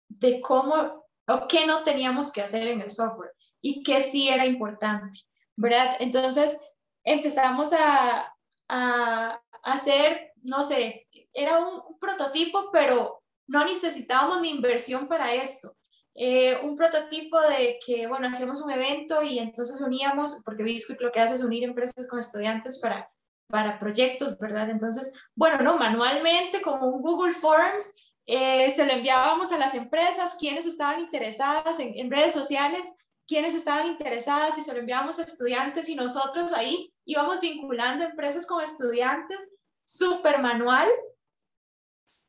de 0.09 0.41
cómo 0.41 1.02
o 1.29 1.47
qué 1.49 1.67
no 1.67 1.83
teníamos 1.85 2.33
que 2.33 2.43
hacer 2.43 2.69
en 2.69 2.81
el 2.81 2.91
software 2.91 3.33
y 3.61 3.83
qué 3.83 4.03
sí 4.03 4.29
era 4.29 4.47
importante, 4.47 5.19
¿verdad? 5.57 5.97
Entonces 6.01 6.59
empezamos 7.05 7.73
a, 7.73 8.35
a 8.69 9.41
hacer, 9.63 10.33
no 10.43 10.65
sé, 10.65 11.07
era 11.33 11.59
un, 11.59 11.99
prototipo, 12.01 12.71
pero 12.73 13.23
no 13.47 13.65
necesitábamos 13.65 14.41
ni 14.41 14.51
inversión 14.51 15.07
para 15.07 15.35
esto. 15.35 15.77
Eh, 16.15 16.59
un 16.63 16.77
prototipo 16.77 17.41
de 17.41 17.79
que, 17.85 18.07
bueno, 18.07 18.29
hacíamos 18.29 18.61
un 18.61 18.71
evento 18.71 19.23
y 19.23 19.39
entonces 19.39 19.81
uníamos, 19.81 20.43
porque 20.45 20.65
Biscuit 20.65 21.01
lo 21.01 21.13
que 21.13 21.21
hace 21.21 21.37
es 21.37 21.43
unir 21.43 21.65
empresas 21.65 22.09
con 22.09 22.19
estudiantes 22.19 22.81
para, 22.81 23.09
para 23.47 23.79
proyectos, 23.79 24.37
¿verdad? 24.39 24.69
Entonces, 24.69 25.13
bueno, 25.35 25.63
no, 25.63 25.79
manualmente, 25.79 26.61
como 26.61 26.89
un 26.89 27.03
Google 27.03 27.33
Forms, 27.33 28.12
eh, 28.27 28.71
se 28.73 28.87
lo 28.87 28.93
enviábamos 28.93 29.53
a 29.53 29.59
las 29.59 29.75
empresas, 29.75 30.37
quienes 30.39 30.67
estaban 30.67 31.01
interesadas 31.01 31.79
en, 31.81 32.11
redes 32.11 32.33
sociales, 32.33 32.87
quienes 33.27 33.55
estaban 33.55 33.89
interesadas 33.89 34.59
y 34.59 34.63
se 34.63 34.73
lo 34.73 34.81
enviábamos 34.81 35.19
a 35.19 35.25
estudiantes 35.25 35.89
y 35.89 35.95
nosotros 35.95 36.53
ahí 36.53 36.93
íbamos 37.05 37.41
vinculando 37.41 38.05
empresas 38.05 38.47
con 38.47 38.63
estudiantes, 38.63 39.39
súper 39.85 40.41
manual 40.41 40.89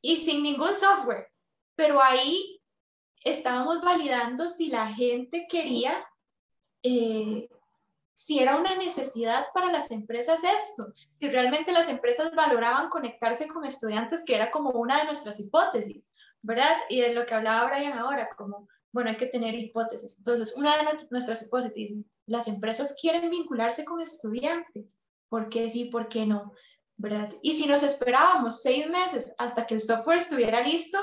y 0.02 0.18
sin 0.18 0.44
ningún 0.44 0.74
software. 0.74 1.32
Pero 1.76 2.02
ahí 2.02 2.62
estábamos 3.24 3.82
validando 3.82 4.48
si 4.48 4.68
la 4.68 4.88
gente 4.88 5.48
quería 5.50 5.94
eh, 6.84 7.48
si 8.14 8.40
era 8.40 8.58
una 8.58 8.76
necesidad 8.76 9.48
para 9.54 9.72
las 9.72 9.92
empresas 9.92 10.42
esto, 10.44 10.94
si 11.14 11.30
realmente 11.30 11.72
las 11.72 11.90
empresas 11.90 12.34
valoraban 12.36 12.90
conectarse 12.90 13.48
con 13.48 13.66
estudiantes, 13.66 14.24
que 14.26 14.36
era 14.36 14.52
como 14.52 14.72
una 14.72 15.00
de 15.00 15.06
nuestras 15.06 15.40
hipótesis, 15.40 16.06
¿verdad? 16.42 16.76
Y 16.90 17.02
de 17.02 17.14
lo 17.14 17.26
que 17.26 17.34
hablaba 17.34 17.70
Brian 17.70 17.98
ahora, 17.98 18.30
como, 18.38 18.68
bueno, 18.92 19.10
hay 19.10 19.18
que 19.18 19.28
tener 19.28 19.56
hipótesis. 19.56 20.18
Entonces, 20.18 20.56
una 20.56 20.78
de 20.78 20.84
nuestras 21.10 21.44
hipótesis, 21.44 22.06
las 22.26 22.48
empresas 22.48 22.96
quieren 23.00 23.30
vincularse 23.30 23.86
con 23.86 24.00
estudiantes, 24.00 25.02
¿por 25.30 25.50
qué 25.50 25.70
sí, 25.70 25.86
por 25.86 26.08
qué 26.10 26.26
no? 26.26 26.54
¿verdad? 26.98 27.30
Y 27.42 27.54
si 27.54 27.66
nos 27.66 27.84
esperábamos 27.84 28.62
seis 28.62 28.88
meses 28.88 29.34
hasta 29.38 29.66
que 29.66 29.74
el 29.74 29.82
software 29.82 30.18
estuviera 30.18 30.62
listo, 30.62 31.00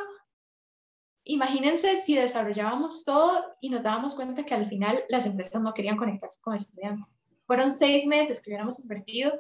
imagínense 1.25 1.97
si 1.97 2.15
desarrollábamos 2.17 3.05
todo 3.05 3.45
y 3.61 3.71
nos 3.71 3.83
dábamos 3.83 4.15
cuenta 4.15 4.45
que 4.45 4.55
al 4.55 4.69
final 4.69 5.05
las 5.09 5.27
empresas 5.27 5.63
no 5.63 5.75
querían 5.75 5.97
conectarse 5.97 6.41
con 6.41 6.55
estudiantes. 6.55 7.07
Fueron 7.47 7.71
seis 7.71 8.07
meses 8.07 8.41
que 8.41 8.51
hubiéramos 8.51 8.81
invertido 8.81 9.33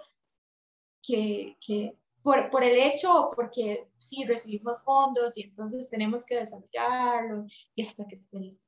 que, 1.03 1.57
que 1.65 1.97
por, 2.23 2.51
por, 2.51 2.63
el 2.63 2.77
hecho 2.77 3.31
porque 3.35 3.89
sí 3.99 4.25
recibimos 4.25 4.83
fondos 4.83 5.39
y 5.39 5.43
entonces 5.43 5.89
tenemos 5.89 6.27
que 6.27 6.37
desarrollarlo 6.37 7.47
y 7.75 7.87
hasta 7.87 8.07
que 8.07 8.17
esté 8.17 8.39
listo. 8.39 8.67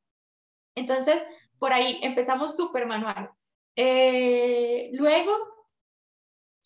Entonces, 0.75 1.23
por 1.59 1.73
ahí 1.73 1.99
empezamos 2.03 2.57
súper 2.57 2.87
manual. 2.87 3.31
Eh, 3.77 4.91
luego 4.93 5.33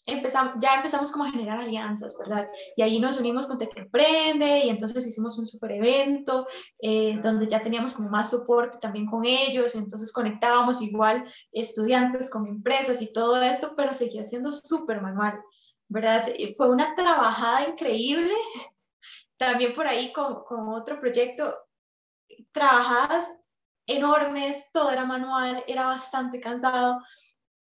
empezamos, 0.07 0.55
ya 0.61 0.77
empezamos 0.77 1.11
como 1.11 1.25
a 1.25 1.31
generar 1.31 1.59
alianzas, 1.59 2.17
¿verdad? 2.17 2.49
Y 2.77 2.83
ahí 2.83 3.01
nos 3.01 3.19
unimos 3.19 3.47
con 3.47 3.59
Tech 3.59 3.77
Emprende 3.77 4.61
y 4.65 4.71
entonces 4.71 5.05
hicimos 5.05 5.37
un 5.39 5.47
super 5.47 5.73
evento 5.73 6.47
eh, 6.79 7.19
donde 7.19 7.49
ya 7.49 7.61
teníamos 7.61 7.95
como 7.95 8.09
más 8.09 8.31
soporte 8.31 8.79
también 8.79 9.07
con 9.07 9.25
ellos, 9.25 9.75
entonces 9.75 10.13
conectábamos 10.13 10.81
igual 10.81 11.25
estudiantes 11.53 12.31
con 12.31 12.47
empresas 12.47 13.03
y 13.03 13.13
todo 13.13 13.43
esto, 13.43 13.75
pero 13.77 13.93
seguía 13.95 14.25
siendo 14.25 14.53
súper 14.53 15.03
manual, 15.03 15.43
¿verdad? 15.89 16.29
Y 16.39 16.55
fue 16.55 16.71
una 16.71 16.95
trabajada 16.95 17.69
increíble, 17.69 18.33
también 19.37 19.75
por 19.75 19.89
ahí 19.89 20.13
con, 20.13 20.45
con 20.45 20.69
otro 20.69 21.01
proyecto, 21.01 21.59
trabajadas 22.53 23.27
enormes, 23.87 24.71
todo 24.73 24.91
era 24.91 25.05
manual, 25.05 25.65
era 25.67 25.87
bastante 25.87 26.41
cansado, 26.41 27.01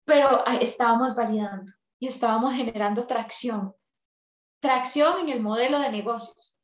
pero 0.05 0.43
estábamos 0.59 1.15
validando 1.15 1.71
y 2.03 2.07
estábamos 2.07 2.53
generando 2.53 3.07
tracción. 3.07 3.73
Tracción 4.61 5.21
en 5.21 5.29
el 5.29 5.39
modelo 5.39 5.79
de 5.79 5.89
negocios. 5.89 6.59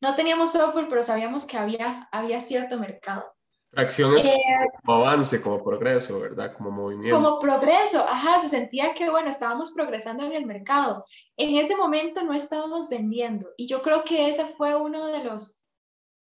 No 0.00 0.14
teníamos 0.14 0.52
software, 0.52 0.88
pero 0.88 1.02
sabíamos 1.02 1.44
que 1.44 1.58
había, 1.58 2.08
había 2.10 2.40
cierto 2.40 2.78
mercado. 2.78 3.36
Tracción 3.72 4.16
es 4.16 4.24
eh, 4.24 4.38
como 4.80 5.04
avance, 5.04 5.42
como 5.42 5.62
progreso, 5.62 6.18
¿verdad? 6.18 6.56
Como 6.56 6.70
movimiento. 6.70 7.14
Como 7.14 7.38
progreso, 7.38 8.00
ajá, 8.08 8.38
se 8.38 8.48
sentía 8.48 8.94
que, 8.94 9.10
bueno, 9.10 9.28
estábamos 9.28 9.72
progresando 9.72 10.24
en 10.24 10.32
el 10.32 10.46
mercado. 10.46 11.04
En 11.36 11.54
ese 11.54 11.76
momento 11.76 12.22
no 12.22 12.32
estábamos 12.32 12.88
vendiendo 12.88 13.50
y 13.58 13.66
yo 13.66 13.82
creo 13.82 14.02
que 14.02 14.30
ese 14.30 14.46
fue 14.46 14.74
uno 14.74 15.08
de 15.08 15.24
los, 15.24 15.66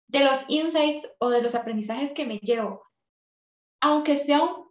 de 0.08 0.24
los 0.24 0.48
insights 0.52 1.16
o 1.18 1.32
de 1.32 1.42
los 1.42 1.56
aprendizajes 1.56 2.14
que 2.14 2.28
me 2.28 2.38
llevo. 2.38 2.86
Aunque 3.82 4.20
sea 4.20 4.44
un 4.44 4.70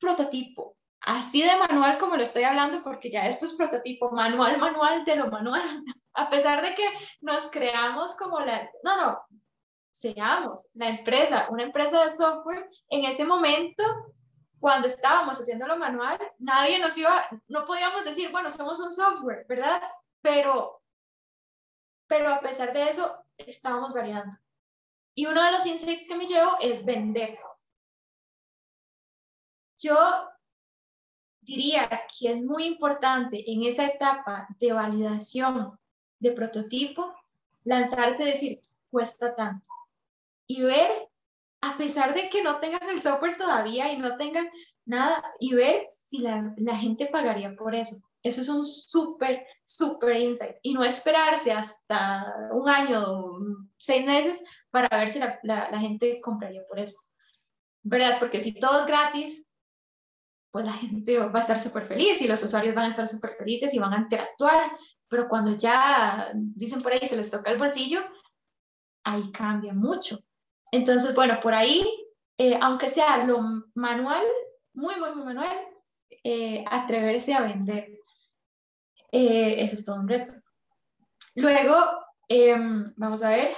prototipo, 0.00 0.78
así 1.02 1.42
de 1.42 1.56
manual 1.56 1.98
como 1.98 2.16
lo 2.16 2.22
estoy 2.22 2.44
hablando, 2.44 2.82
porque 2.82 3.10
ya 3.10 3.26
esto 3.26 3.46
es 3.46 3.54
prototipo, 3.54 4.10
manual, 4.10 4.58
manual 4.58 5.04
de 5.04 5.16
lo 5.16 5.28
manual, 5.28 5.62
a 6.14 6.30
pesar 6.30 6.62
de 6.62 6.74
que 6.74 6.84
nos 7.20 7.50
creamos 7.50 8.14
como 8.16 8.40
la, 8.40 8.70
no, 8.84 8.96
no, 8.96 9.22
seamos 9.90 10.70
la 10.74 10.88
empresa, 10.88 11.48
una 11.50 11.64
empresa 11.64 12.02
de 12.02 12.10
software, 12.10 12.68
en 12.88 13.04
ese 13.04 13.24
momento, 13.24 13.84
cuando 14.60 14.86
estábamos 14.86 15.40
haciendo 15.40 15.66
lo 15.66 15.76
manual, 15.76 16.18
nadie 16.38 16.78
nos 16.78 16.96
iba, 16.96 17.26
no 17.48 17.64
podíamos 17.64 18.04
decir, 18.04 18.30
bueno, 18.30 18.50
somos 18.50 18.78
un 18.78 18.92
software, 18.92 19.44
¿verdad? 19.48 19.82
Pero, 20.20 20.82
pero 22.06 22.32
a 22.32 22.40
pesar 22.40 22.72
de 22.72 22.88
eso, 22.88 23.24
estábamos 23.38 23.92
variando. 23.92 24.36
Y 25.14 25.26
uno 25.26 25.42
de 25.42 25.52
los 25.52 25.66
insights 25.66 26.06
que 26.06 26.14
me 26.14 26.26
llevo 26.26 26.56
es 26.60 26.86
vender. 26.86 27.38
Yo 29.78 30.31
diría 31.42 31.88
que 32.18 32.32
es 32.32 32.42
muy 32.42 32.64
importante 32.64 33.50
en 33.50 33.64
esa 33.64 33.86
etapa 33.86 34.48
de 34.58 34.72
validación 34.72 35.78
de 36.20 36.32
prototipo 36.32 37.12
lanzarse 37.64 38.22
y 38.22 38.26
decir, 38.26 38.60
cuesta 38.90 39.34
tanto. 39.34 39.68
Y 40.46 40.62
ver, 40.62 40.90
a 41.60 41.76
pesar 41.76 42.14
de 42.14 42.28
que 42.30 42.42
no 42.42 42.58
tengan 42.60 42.88
el 42.88 43.00
software 43.00 43.36
todavía 43.36 43.92
y 43.92 43.98
no 43.98 44.16
tengan 44.16 44.48
nada, 44.84 45.22
y 45.38 45.54
ver 45.54 45.86
si 45.90 46.18
la, 46.18 46.54
gente 46.76 47.06
pagaría 47.06 47.54
por 47.54 47.74
eso. 47.74 47.96
Eso 48.22 48.40
es 48.40 48.48
un 48.48 48.64
súper, 48.64 49.44
súper 49.64 50.16
insight. 50.16 50.56
Y 50.62 50.74
no 50.74 50.84
esperarse 50.84 51.52
hasta 51.52 52.24
un 52.52 52.68
año, 52.68 53.38
seis 53.78 54.04
meses, 54.06 54.40
para 54.70 54.88
ver 54.96 55.08
si 55.08 55.18
la, 55.18 55.40
la 55.42 55.78
gente 55.78 56.20
compraría 56.20 56.64
por 56.66 56.78
eso. 56.78 56.98
¿Verdad? 57.82 58.16
Porque 58.20 58.38
si 58.38 58.58
todo 58.58 58.80
es 58.80 58.86
gratis, 58.86 59.44
pues 60.52 60.66
la 60.66 60.72
gente 60.74 61.18
va 61.18 61.38
a 61.38 61.40
estar 61.40 61.58
súper 61.58 61.84
feliz 61.84 62.20
y 62.20 62.28
los 62.28 62.42
usuarios 62.42 62.74
van 62.74 62.84
a 62.84 62.88
estar 62.90 63.08
súper 63.08 63.36
felices 63.38 63.72
y 63.72 63.78
van 63.78 63.94
a 63.94 64.00
interactuar, 64.00 64.70
pero 65.08 65.26
cuando 65.26 65.56
ya 65.56 66.30
dicen 66.34 66.82
por 66.82 66.92
ahí 66.92 67.00
se 67.00 67.16
les 67.16 67.30
toca 67.30 67.50
el 67.50 67.58
bolsillo, 67.58 68.00
ahí 69.02 69.32
cambia 69.32 69.72
mucho. 69.72 70.18
Entonces, 70.70 71.14
bueno, 71.14 71.40
por 71.42 71.54
ahí, 71.54 71.82
eh, 72.36 72.58
aunque 72.60 72.90
sea 72.90 73.24
lo 73.24 73.40
manual, 73.74 74.22
muy, 74.74 74.94
muy, 74.96 75.14
muy 75.14 75.24
manual, 75.24 75.56
eh, 76.22 76.64
atreverse 76.70 77.32
a 77.32 77.42
vender. 77.42 77.88
Eh, 79.10 79.56
eso 79.58 79.74
es 79.74 79.84
todo 79.86 80.00
un 80.00 80.08
reto. 80.08 80.32
Luego, 81.34 81.76
em, 82.28 82.92
vamos 82.96 83.22
a 83.22 83.30
ver, 83.30 83.48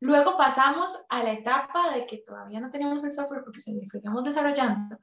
luego 0.00 0.36
pasamos 0.36 1.06
a 1.08 1.24
la 1.24 1.32
etapa 1.32 1.92
de 1.92 2.06
que 2.06 2.18
todavía 2.18 2.60
no 2.60 2.70
teníamos 2.70 3.02
el 3.02 3.12
software 3.12 3.42
porque 3.42 3.60
seguíamos 3.60 4.22
desarrollando 4.22 4.98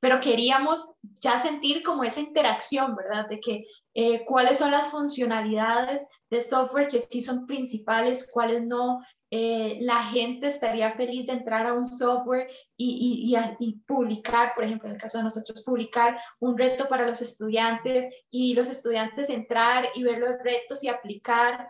pero 0.00 0.20
queríamos 0.20 0.94
ya 1.20 1.38
sentir 1.38 1.82
como 1.82 2.04
esa 2.04 2.20
interacción, 2.20 2.96
¿verdad? 2.96 3.28
De 3.28 3.38
que 3.38 3.64
eh, 3.94 4.24
cuáles 4.24 4.58
son 4.58 4.70
las 4.70 4.88
funcionalidades 4.88 6.08
de 6.30 6.40
software 6.40 6.88
que 6.88 7.00
sí 7.00 7.20
son 7.20 7.46
principales, 7.46 8.30
cuáles 8.32 8.62
no. 8.62 9.00
Eh, 9.30 9.78
la 9.82 10.02
gente 10.04 10.48
estaría 10.48 10.92
feliz 10.92 11.26
de 11.26 11.34
entrar 11.34 11.66
a 11.66 11.74
un 11.74 11.86
software 11.86 12.48
y, 12.76 13.36
y, 13.58 13.72
publicar, 13.86 14.54
por 14.54 14.64
ejemplo, 14.64 14.88
en 14.88 14.94
el 14.94 15.00
caso 15.00 15.18
de 15.18 15.24
nosotros, 15.24 15.62
publicar 15.62 16.18
un 16.40 16.56
reto 16.56 16.88
para 16.88 17.06
los 17.06 17.20
estudiantes 17.20 18.08
y 18.30 18.54
los 18.54 18.68
estudiantes 18.70 19.28
entrar 19.28 19.86
y 19.94 20.02
ver 20.02 20.18
los 20.18 20.32
retos 20.42 20.82
y 20.82 20.88
aplicar. 20.88 21.68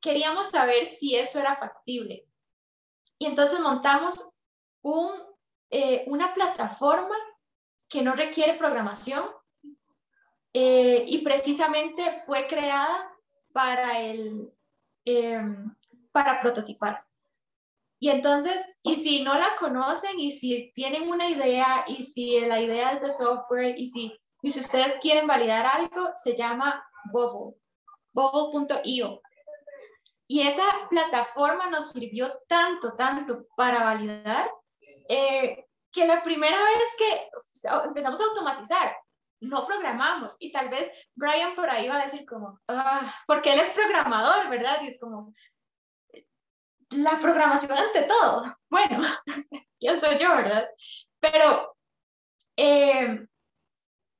Queríamos 0.00 0.50
saber 0.50 0.86
si 0.86 1.16
eso 1.16 1.40
era 1.40 1.56
factible. 1.56 2.26
Y 3.18 3.26
entonces 3.26 3.60
montamos 3.60 4.34
un, 4.82 5.10
eh, 5.70 6.04
una 6.06 6.32
plataforma 6.34 7.16
que 7.94 8.02
no 8.02 8.16
requiere 8.16 8.54
programación 8.54 9.24
eh, 10.52 11.04
y 11.06 11.18
precisamente 11.18 12.02
fue 12.26 12.48
creada 12.48 13.16
para, 13.52 14.00
el, 14.00 14.52
em, 15.04 15.72
para 16.10 16.40
prototipar. 16.40 17.06
Y 18.00 18.10
entonces, 18.10 18.80
y 18.82 18.96
si 18.96 19.22
no 19.22 19.34
la 19.34 19.46
conocen 19.60 20.18
y 20.18 20.32
si 20.32 20.72
tienen 20.74 21.08
una 21.08 21.28
idea 21.30 21.84
y 21.86 22.02
si 22.02 22.40
la 22.40 22.60
idea 22.60 22.94
es 22.94 23.00
de 23.00 23.12
software 23.12 23.78
y 23.78 23.86
si, 23.86 24.20
y 24.42 24.50
si 24.50 24.58
ustedes 24.58 24.98
quieren 25.00 25.28
validar 25.28 25.64
algo, 25.64 26.10
se 26.16 26.36
llama 26.36 26.84
Bubble, 27.12 27.56
bubble.io. 28.12 29.22
Y 30.26 30.40
esa 30.40 30.64
plataforma 30.90 31.70
nos 31.70 31.90
sirvió 31.90 32.40
tanto, 32.48 32.96
tanto 32.96 33.46
para 33.56 33.84
validar 33.84 34.50
eh, 35.08 35.64
que 35.94 36.06
la 36.06 36.22
primera 36.22 36.56
vez 36.62 36.82
que 36.98 37.30
empezamos 37.86 38.20
a 38.20 38.24
automatizar, 38.24 38.96
no 39.40 39.64
programamos. 39.66 40.36
Y 40.40 40.50
tal 40.50 40.68
vez 40.68 40.90
Brian 41.14 41.54
por 41.54 41.70
ahí 41.70 41.88
va 41.88 42.00
a 42.00 42.04
decir 42.04 42.26
como, 42.26 42.60
ah, 42.68 43.14
porque 43.26 43.52
él 43.52 43.60
es 43.60 43.70
programador, 43.70 44.48
¿verdad? 44.50 44.78
Y 44.82 44.88
es 44.88 44.98
como, 44.98 45.32
la 46.90 47.18
programación 47.20 47.78
ante 47.78 48.02
todo. 48.02 48.56
Bueno, 48.68 49.04
¿quién 49.80 50.00
soy 50.00 50.18
yo, 50.18 50.28
verdad? 50.30 50.68
Pero 51.20 51.76
eh, 52.56 53.26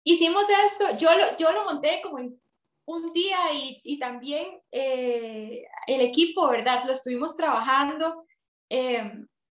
hicimos 0.04 0.46
esto, 0.66 0.96
yo 0.96 1.10
lo, 1.16 1.36
yo 1.36 1.52
lo 1.52 1.64
monté 1.64 2.00
como 2.02 2.18
en 2.18 2.40
un 2.86 3.12
día 3.12 3.38
y, 3.52 3.80
y 3.82 3.98
también 3.98 4.60
eh, 4.70 5.64
el 5.86 6.00
equipo, 6.02 6.48
¿verdad? 6.48 6.84
Lo 6.84 6.92
estuvimos 6.92 7.36
trabajando. 7.36 8.26
Eh, 8.68 9.10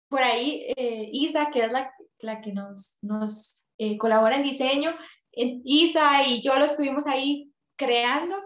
por 0.08 0.22
ahí, 0.22 0.70
Isa, 1.10 1.50
que 1.50 1.60
es 1.60 1.72
la, 1.72 1.90
la 2.22 2.40
que 2.40 2.52
nos, 2.52 2.98
nos 3.02 3.62
colabora 3.98 4.36
en 4.36 4.42
diseño, 4.42 4.96
Isa 5.32 6.26
y 6.26 6.40
yo 6.42 6.58
lo 6.58 6.64
estuvimos 6.64 7.06
ahí 7.06 7.52
creando 7.76 8.36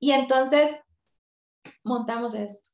y 0.00 0.12
entonces 0.12 0.80
montamos 1.84 2.34
esto. 2.34 2.70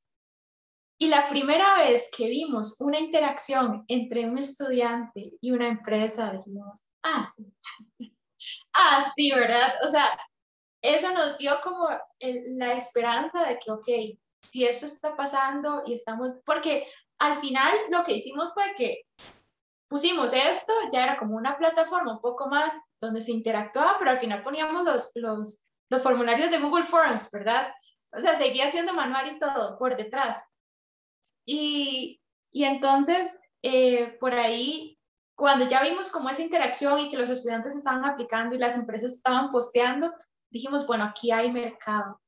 Y 0.98 1.08
la 1.08 1.28
primera 1.28 1.66
vez 1.78 2.08
que 2.16 2.28
vimos 2.28 2.80
una 2.80 3.00
interacción 3.00 3.84
entre 3.88 4.28
un 4.28 4.38
estudiante 4.38 5.32
y 5.40 5.50
una 5.50 5.68
empresa, 5.68 6.32
dijimos, 6.32 6.86
ah, 7.02 7.30
sí, 7.36 7.52
ah, 8.74 9.12
sí, 9.14 9.30
¿verdad? 9.32 9.74
O 9.86 9.90
sea, 9.90 10.06
eso 10.82 11.12
nos 11.12 11.36
dio 11.38 11.60
como 11.62 11.88
la 12.20 12.74
esperanza 12.74 13.46
de 13.46 13.58
que, 13.58 13.72
ok, 13.72 14.18
si 14.42 14.64
esto 14.64 14.86
está 14.86 15.16
pasando 15.16 15.82
y 15.86 15.94
estamos, 15.94 16.30
porque 16.44 16.86
al 17.18 17.40
final 17.40 17.72
lo 17.90 18.04
que 18.04 18.14
hicimos 18.14 18.52
fue 18.54 18.64
que 18.76 19.03
pusimos 19.88 20.32
esto, 20.32 20.72
ya 20.92 21.04
era 21.04 21.18
como 21.18 21.36
una 21.36 21.56
plataforma 21.56 22.14
un 22.14 22.20
poco 22.20 22.48
más 22.48 22.74
donde 23.00 23.20
se 23.20 23.32
interactuaba, 23.32 23.96
pero 23.98 24.10
al 24.10 24.18
final 24.18 24.42
poníamos 24.42 24.84
los, 24.84 25.12
los, 25.14 25.66
los 25.88 26.02
formularios 26.02 26.50
de 26.50 26.58
Google 26.58 26.84
Forms, 26.84 27.30
¿verdad? 27.30 27.72
O 28.12 28.20
sea, 28.20 28.34
seguía 28.34 28.70
siendo 28.70 28.94
manual 28.94 29.28
y 29.28 29.38
todo 29.38 29.78
por 29.78 29.96
detrás. 29.96 30.42
Y, 31.46 32.20
y 32.52 32.64
entonces, 32.64 33.38
eh, 33.62 34.16
por 34.20 34.34
ahí, 34.34 34.98
cuando 35.34 35.66
ya 35.66 35.82
vimos 35.82 36.10
como 36.10 36.30
esa 36.30 36.42
interacción 36.42 37.00
y 37.00 37.10
que 37.10 37.16
los 37.16 37.30
estudiantes 37.30 37.74
estaban 37.74 38.04
aplicando 38.04 38.54
y 38.54 38.58
las 38.58 38.76
empresas 38.76 39.12
estaban 39.12 39.50
posteando, 39.50 40.12
dijimos, 40.50 40.86
bueno, 40.86 41.04
aquí 41.04 41.32
hay 41.32 41.52
mercado. 41.52 42.20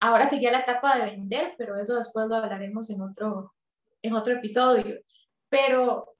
Ahora 0.00 0.28
seguía 0.28 0.50
la 0.50 0.60
etapa 0.60 0.96
de 0.96 1.04
vender, 1.04 1.54
pero 1.56 1.76
eso 1.76 1.96
después 1.96 2.26
lo 2.26 2.36
hablaremos 2.36 2.90
en 2.90 3.00
otro, 3.02 3.54
en 4.02 4.14
otro 4.14 4.34
episodio. 4.34 4.98
Pero 5.48 6.16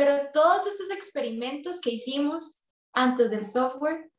pero 0.00 0.30
todos 0.32 0.66
estos 0.66 0.90
experimentos 0.90 1.78
que 1.82 1.90
hicimos 1.90 2.66
antes 2.94 3.30
del 3.30 3.44
software 3.44 4.10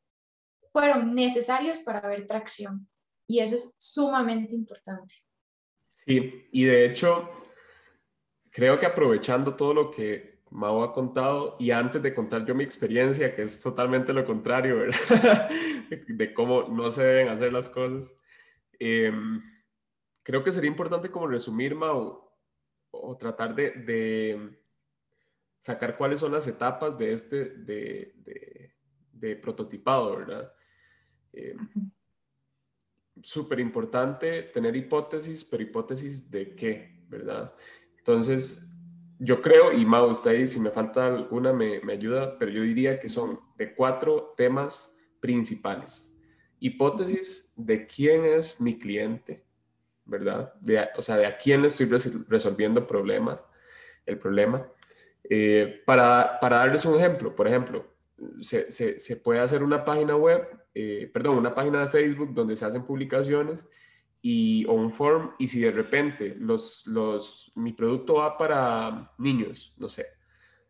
fueron 0.70 1.16
necesarios 1.16 1.80
para 1.80 2.08
ver 2.08 2.28
tracción 2.28 2.88
y 3.28 3.40
eso 3.40 3.56
es 3.56 3.78
sumamente 3.80 4.54
importante. 4.54 5.16
Sí, 6.06 6.48
y 6.52 6.66
de 6.66 6.86
hecho, 6.86 7.28
creo 8.52 8.78
que 8.80 8.86
aprovechando 8.86 9.56
todo 9.56 9.74
lo 9.74 9.90
que 9.90 10.44
Mao 10.52 10.84
ha 10.84 10.94
contado 10.94 11.56
y 11.60 11.72
antes 11.72 12.00
de 12.04 12.14
contar 12.14 12.46
yo 12.46 12.54
mi 12.54 12.64
experiencia, 12.64 13.36
que 13.36 13.42
es 13.42 13.60
totalmente 13.60 14.14
lo 14.14 14.24
contrario, 14.24 14.78
¿verdad? 14.78 15.50
de 16.08 16.34
cómo 16.36 16.68
no 16.70 16.92
se 16.92 17.04
deben 17.04 17.30
hacer 17.30 17.52
las 17.52 17.68
cosas, 17.70 18.16
em, 18.78 19.42
creo 20.22 20.44
que 20.44 20.52
sería 20.52 20.70
importante 20.70 21.10
como 21.10 21.26
resumir, 21.26 21.74
Mao, 21.74 22.38
o 22.92 23.18
tratar 23.18 23.56
de 23.56 24.61
sacar 25.62 25.96
cuáles 25.96 26.20
son 26.20 26.32
las 26.32 26.48
etapas 26.48 26.98
de 26.98 27.14
este, 27.14 27.46
de, 27.46 28.74
de, 29.14 29.36
prototipado, 29.36 30.18
¿verdad? 30.18 30.52
Eh, 31.32 31.56
Súper 33.22 33.60
importante 33.60 34.42
tener 34.44 34.76
hipótesis, 34.76 35.46
pero 35.46 35.62
hipótesis 35.62 36.32
de 36.32 36.56
qué, 36.56 37.04
¿verdad? 37.08 37.54
Entonces, 38.00 38.76
yo 39.20 39.40
creo, 39.40 39.72
y 39.72 39.86
Mau, 39.86 40.10
usted 40.10 40.48
si 40.48 40.60
me 40.60 40.72
falta 40.72 41.06
alguna 41.06 41.54
me, 41.54 41.80
me 41.82 41.94
ayuda, 41.94 42.40
pero 42.40 42.50
yo 42.52 42.64
diría 42.64 43.00
que 43.00 43.08
son 43.08 43.40
de 43.58 43.76
cuatro 43.76 44.34
temas 44.36 44.98
principales. 45.20 46.18
Hipótesis 46.60 47.54
de 47.56 47.86
quién 47.86 48.26
es 48.26 48.60
mi 48.60 48.80
cliente, 48.80 49.46
¿verdad? 50.06 50.56
De, 50.60 50.88
o 50.98 51.04
sea, 51.04 51.18
de 51.18 51.28
a 51.28 51.38
quién 51.38 51.62
le 51.62 51.68
estoy 51.68 51.88
resolviendo 52.28 52.88
problema, 52.88 53.40
el 54.08 54.18
problema. 54.18 54.68
Eh, 55.24 55.82
para, 55.86 56.40
para, 56.40 56.58
darles 56.58 56.84
un 56.86 56.96
ejemplo, 56.96 57.36
por 57.36 57.48
ejemplo, 57.48 57.86
se, 58.42 58.72
se, 58.72 59.16
puede 59.18 59.40
hacer 59.40 59.64
una 59.64 59.84
página 59.84 60.16
web, 60.16 60.48
eh, 60.74 61.10
perdón, 61.14 61.38
una 61.38 61.54
página 61.54 61.82
de 61.82 61.90
Facebook 61.90 62.34
donde 62.34 62.56
se 62.56 62.66
hacen 62.66 62.84
publicaciones 62.84 63.68
y, 64.22 64.66
o 64.66 64.74
un 64.74 64.92
form 64.92 65.32
y 65.40 65.48
si 65.48 65.62
de 65.62 65.72
repente 65.72 66.36
los, 66.40 66.86
los, 66.88 67.52
mi 67.56 67.74
producto 67.74 68.16
va 68.16 68.38
para 68.38 69.12
niños, 69.18 69.74
no 69.78 69.90
sé, 69.90 70.06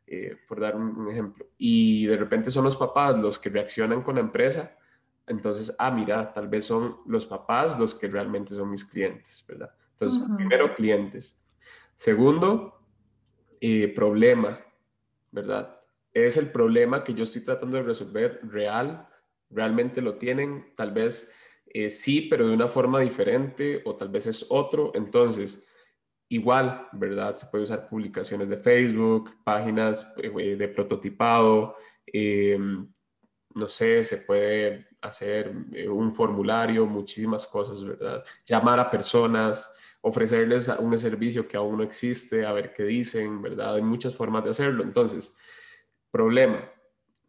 eh, 0.08 0.38
por 0.48 0.60
dar 0.60 0.76
un, 0.76 1.10
ejemplo, 1.10 1.46
y 1.58 2.06
de 2.06 2.18
repente 2.18 2.52
son 2.52 2.66
los 2.66 2.78
papás 2.78 3.18
los 3.18 3.40
que 3.40 3.50
reaccionan 3.50 4.02
con 4.02 4.16
la 4.16 4.22
empresa, 4.22 4.76
entonces, 5.28 5.74
ah, 5.80 5.92
mira, 5.92 6.34
tal 6.34 6.48
vez 6.48 6.66
son 6.66 6.98
los 7.06 7.26
papás 7.26 7.80
los 7.80 7.96
que 7.96 8.08
realmente 8.08 8.54
son 8.54 8.70
mis 8.70 8.84
clientes, 8.84 9.46
¿verdad? 9.48 9.72
Entonces, 9.94 10.22
primero, 10.36 10.74
clientes. 10.74 11.40
Segundo, 11.96 12.81
eh, 13.64 13.88
problema, 13.90 14.60
¿verdad? 15.30 15.80
Es 16.12 16.36
el 16.36 16.50
problema 16.52 17.04
que 17.04 17.14
yo 17.14 17.26
estoy 17.26 17.44
tratando 17.44 17.78
de 17.78 17.84
resolver 17.84 18.40
real, 18.44 19.08
realmente 19.52 20.02
lo 20.02 20.16
tienen, 20.16 20.74
tal 20.76 20.92
vez 20.92 21.32
eh, 21.68 21.92
sí, 21.92 22.22
pero 22.22 22.48
de 22.48 22.56
una 22.56 22.68
forma 22.68 23.00
diferente 23.02 23.84
o 23.86 23.96
tal 23.96 24.10
vez 24.10 24.26
es 24.26 24.48
otro. 24.50 24.92
Entonces, 24.96 25.64
igual, 26.30 26.88
¿verdad? 26.94 27.38
Se 27.38 27.46
puede 27.46 27.66
usar 27.66 27.88
publicaciones 27.88 28.50
de 28.50 28.58
Facebook, 28.58 29.32
páginas 29.44 30.16
eh, 30.18 30.56
de 30.56 30.68
prototipado, 30.68 31.76
no 33.54 33.70
sé, 33.70 34.04
se 34.04 34.18
puede 34.18 34.88
hacer 35.02 35.54
un 35.88 36.16
formulario, 36.16 36.88
muchísimas 36.88 37.46
cosas, 37.46 37.84
¿verdad? 37.84 38.24
Llamar 38.44 38.80
a 38.80 38.90
personas, 38.90 39.72
ofrecerles 40.02 40.68
un 40.80 40.98
servicio 40.98 41.48
que 41.48 41.58
aún 41.58 41.78
no 41.78 41.84
existe, 41.84 42.46
a 42.46 42.52
ver 42.54 42.74
qué 42.74 42.84
dicen, 42.84 43.42
¿verdad? 43.42 43.76
Hay 43.76 43.82
muchas 43.82 44.16
formas 44.16 44.44
de 44.44 44.50
hacerlo. 44.50 44.84
Entonces, 44.84 45.38
problema. 46.10 46.70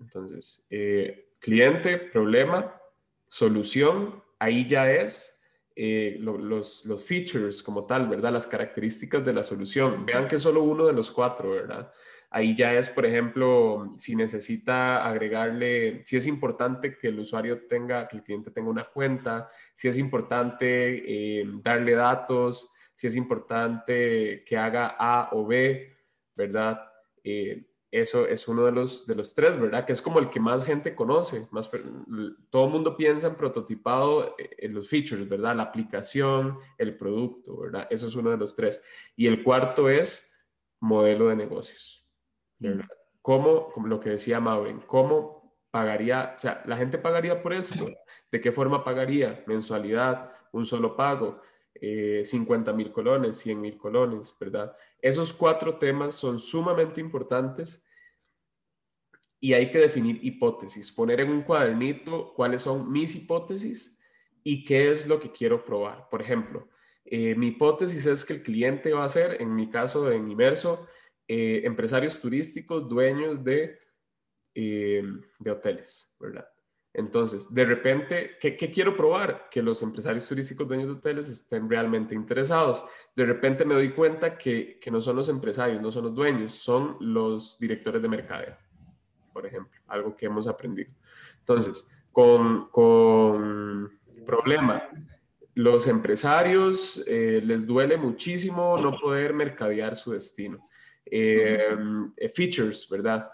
Entonces, 0.01 0.67
eh, 0.71 1.35
cliente, 1.39 1.99
problema, 1.99 2.81
solución, 3.29 4.23
ahí 4.39 4.67
ya 4.67 4.91
es 4.91 5.43
eh, 5.77 6.17
los, 6.19 6.85
los 6.85 7.05
features 7.05 7.63
como 7.63 7.87
tal, 7.87 8.09
¿verdad? 8.09 8.33
Las 8.33 8.47
características 8.47 9.25
de 9.25 9.33
la 9.33 9.45
solución. 9.45 10.05
Vean 10.05 10.29
que 10.29 10.39
solo 10.39 10.63
uno 10.63 10.87
de 10.87 10.93
los 10.93 11.11
cuatro, 11.11 11.51
¿verdad? 11.51 11.93
Ahí 12.31 12.57
ya 12.57 12.75
es, 12.75 12.89
por 12.89 13.05
ejemplo, 13.05 13.91
si 13.99 14.17
necesita 14.17 15.07
agregarle, 15.07 16.03
si 16.07 16.17
es 16.17 16.27
importante 16.27 16.97
que 16.97 17.09
el 17.09 17.21
usuario 17.21 17.67
tenga, 17.67 18.09
que 18.09 18.17
el 18.17 18.23
cliente 18.23 18.51
tenga 18.51 18.71
una 18.71 18.85
cuenta, 18.85 19.51
si 19.75 19.89
es 19.89 19.99
importante 19.99 21.41
eh, 21.41 21.45
darle 21.63 21.93
datos, 21.93 22.71
si 22.95 23.07
es 23.07 23.17
importante 23.17 24.45
que 24.45 24.57
haga 24.57 24.97
A 24.99 25.31
o 25.33 25.47
B, 25.47 25.97
¿verdad? 26.35 26.81
Eh, 27.25 27.67
eso 27.91 28.27
es 28.27 28.49
uno 28.49 28.65
de 28.65 28.73
los, 28.73 29.07
de 29.07 29.15
los 29.15 29.35
tres, 29.35 29.61
¿verdad? 29.61 29.85
Que 29.85 29.93
es 29.93 30.01
como 30.01 30.19
el 30.19 30.31
que 30.31 30.41
más 30.41 30.65
gente 30.65 30.95
conoce. 30.95 31.47
Más, 31.51 31.71
todo 32.49 32.65
el 32.65 32.71
mundo 32.71 32.97
piensa 32.97 33.27
en 33.27 33.35
prototipado, 33.35 34.35
eh, 34.39 34.51
en 34.59 34.73
los 34.73 34.89
features, 34.89 35.29
¿verdad? 35.29 35.55
La 35.55 35.65
aplicación, 35.65 36.59
el 36.79 36.97
producto, 36.97 37.59
¿verdad? 37.59 37.87
Eso 37.91 38.07
es 38.07 38.15
uno 38.15 38.31
de 38.31 38.39
los 38.39 38.57
tres. 38.57 38.83
Y 39.15 39.27
el 39.27 39.43
cuarto 39.45 39.91
es 39.91 40.35
modelo 40.81 41.29
de 41.29 41.37
negocios. 41.37 42.09
¿verdad? 42.61 42.89
¿Cómo, 43.21 43.71
como 43.73 43.89
lo 43.89 44.01
que 44.01 44.11
decía 44.11 44.41
Maureen, 44.41 44.81
cómo 44.87 45.42
pagaría, 45.73 46.35
o 46.37 46.39
sea, 46.39 46.63
la 46.67 46.77
gente 46.77 46.99
pagaría 46.99 47.43
por 47.43 47.53
esto? 47.53 47.87
¿De 48.31 48.41
qué 48.41 48.53
forma 48.53 48.85
pagaría? 48.85 49.43
Mensualidad, 49.47 50.33
un 50.53 50.65
solo 50.65 50.95
pago, 50.95 51.41
50 51.81 52.71
eh, 52.71 52.75
mil 52.75 52.93
colones, 52.93 53.39
100 53.39 53.61
mil 53.61 53.77
colones, 53.77 54.37
¿verdad? 54.39 54.77
Esos 55.01 55.33
cuatro 55.33 55.79
temas 55.79 56.15
son 56.15 56.39
sumamente 56.39 57.01
importantes 57.01 57.85
y 59.41 59.55
hay 59.55 59.71
que 59.71 59.79
definir 59.79 60.21
hipótesis, 60.23 60.93
poner 60.93 61.21
en 61.21 61.31
un 61.31 61.43
cuadernito 61.43 62.33
cuáles 62.35 62.63
son 62.63 62.93
mis 62.93 63.17
hipótesis 63.17 63.99
y 64.45 64.65
qué 64.65 64.93
es 64.93 65.09
lo 65.09 65.19
que 65.19 65.33
quiero 65.33 65.65
probar. 65.65 66.09
Por 66.11 66.21
ejemplo, 66.21 66.69
eh, 67.05 67.35
mi 67.35 67.49
hipótesis 67.49 68.07
es 68.07 68.25
que 68.25 68.35
el 68.35 68.43
cliente 68.43 68.93
va 68.93 69.05
a 69.05 69.09
ser, 69.09 69.41
en 69.41 69.55
mi 69.55 69.69
caso 69.69 70.13
en 70.13 70.31
Inmerso, 70.31 70.87
eh, 71.27 71.63
empresarios 71.65 72.21
turísticos, 72.21 72.89
dueños 72.89 73.43
de, 73.43 73.82
eh, 74.55 75.03
de 75.39 75.51
hoteles, 75.51 76.15
¿verdad? 76.19 76.47
Entonces, 76.95 77.53
de 77.55 77.65
repente, 77.65 78.37
¿qué, 78.39 78.57
quiero 78.57 78.95
probar? 78.95 79.49
Que 79.51 79.63
los 79.63 79.83
empresarios 79.83 80.29
turísticos 80.29 80.69
dueños 80.69 80.89
de 80.89 80.93
hoteles 80.93 81.29
estén 81.29 81.69
realmente 81.69 82.15
interesados. 82.15 82.85
De 83.17 83.25
repente 83.25 83.65
me 83.65 83.75
doy 83.75 83.93
cuenta 83.93 84.37
que, 84.37 84.79
no 84.91 85.01
son 85.01 85.17
los 85.17 85.31
empresarios, 85.31 85.81
no 85.81 85.91
son 85.91 86.05
los 86.05 86.15
dueños, 86.15 86.53
son 86.53 86.99
los 87.01 87.59
directores 87.59 88.03
de 88.03 88.09
mercadeo, 88.09 88.57
por 89.33 89.47
ejemplo, 89.47 89.81
algo 89.87 90.15
que 90.15 90.27
hemos 90.27 90.47
aprendido. 90.47 90.93
Entonces, 91.39 91.91
con, 92.13 92.69
con 92.69 93.99
problema, 94.27 94.87
los 95.55 95.87
empresarios 95.87 97.03
eh, 97.07 97.41
les 97.43 97.67
duele 97.67 97.97
muchísimo 97.97 98.77
no 98.77 98.93
poder 98.93 99.33
mercadear 99.33 99.97
su 99.97 100.13
destino. 100.13 100.69
Eh, 101.07 101.59
features, 102.35 102.87
¿verdad? 102.91 103.31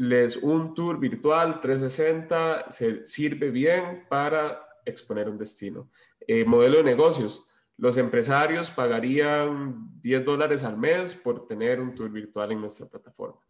Les 0.00 0.38
un 0.38 0.72
tour 0.72 0.98
virtual 0.98 1.60
360 1.60 2.70
se 2.70 3.04
sirve 3.04 3.50
bien 3.50 4.06
para 4.08 4.66
exponer 4.86 5.28
un 5.28 5.36
destino. 5.36 5.90
Eh, 6.26 6.42
modelo 6.42 6.78
de 6.78 6.84
negocios. 6.84 7.46
Los 7.76 7.98
empresarios 7.98 8.70
pagarían 8.70 10.00
10 10.00 10.24
dólares 10.24 10.64
al 10.64 10.78
mes 10.78 11.14
por 11.14 11.46
tener 11.46 11.82
un 11.82 11.94
tour 11.94 12.10
virtual 12.10 12.50
en 12.52 12.62
nuestra 12.62 12.86
plataforma. 12.86 13.42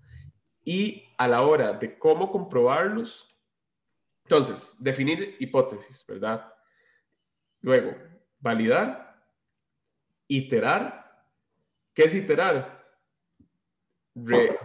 Y 0.64 1.04
a 1.18 1.28
la 1.28 1.42
hora 1.42 1.72
de 1.72 1.96
cómo 1.96 2.32
comprobarlos, 2.32 3.32
entonces, 4.24 4.74
definir 4.80 5.36
hipótesis, 5.38 6.04
¿verdad? 6.04 6.52
Luego, 7.60 7.96
validar, 8.40 9.24
iterar. 10.26 11.24
¿Qué 11.94 12.02
es 12.02 12.14
iterar? 12.16 12.80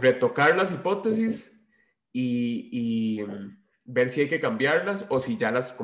retocar 0.02 0.58
las 0.58 0.72
hipótesis 0.72 1.55
y, 2.18 3.22
mm, 3.22 3.58
ver 3.84 4.10
si 4.10 4.22
hay 4.22 4.30
que 4.30 4.40
cambiarlas 4.40 5.06
o 5.10 5.20
si 5.20 5.38
ya 5.38 5.52
las, 5.52 5.78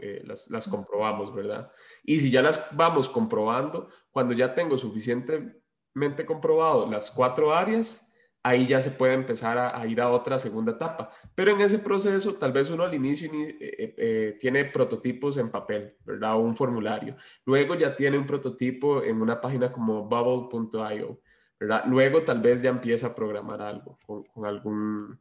eh, 0.00 0.22
las, 0.24 0.50
las, 0.50 0.68
comprobamos, 0.68 1.34
¿verdad? 1.34 1.70
Y 2.04 2.20
si 2.20 2.30
ya 2.30 2.40
las 2.40 2.74
vamos 2.76 3.08
comprobando, 3.08 3.90
cuando 4.10 4.32
ya 4.32 4.54
tengo 4.54 4.78
suficientemente 4.78 6.24
comprobado 6.24 6.88
las 6.88 7.10
cuatro 7.10 7.54
áreas, 7.54 8.10
ahí 8.42 8.66
ya 8.68 8.80
se 8.80 8.92
puede 8.92 9.14
empezar 9.14 9.58
a, 9.58 9.84
ir 9.86 10.00
a 10.00 10.08
otra 10.08 10.38
segunda 10.38 10.72
etapa. 10.72 11.10
Pero 11.34 11.50
en 11.50 11.60
ese 11.60 11.80
proceso, 11.80 12.34
tal 12.34 12.52
vez 12.52 12.70
uno 12.70 12.84
al 12.84 12.94
inicio 12.94 13.28
eh, 13.34 13.94
eh, 13.98 14.36
tiene 14.40 14.66
prototipos 14.66 15.36
en 15.36 15.50
papel, 15.50 15.96
¿verdad? 16.04 16.36
O 16.36 16.38
un 16.38 16.56
formulario. 16.56 17.16
Luego 17.44 17.74
ya 17.74 17.94
tiene 17.96 18.16
un 18.16 18.26
prototipo 18.26 19.02
en 19.02 19.20
una 19.20 19.40
página 19.40 19.72
como 19.72 20.04
bubble.io, 20.04 21.20
¿verdad? 21.58 21.84
Luego 21.86 22.22
tal 22.22 22.40
vez 22.40 22.62
ya 22.62 22.70
empieza 22.70 23.08
a 23.08 23.14
programar 23.14 23.60
algo 23.60 23.98
con 24.06 24.46
algún 24.46 25.18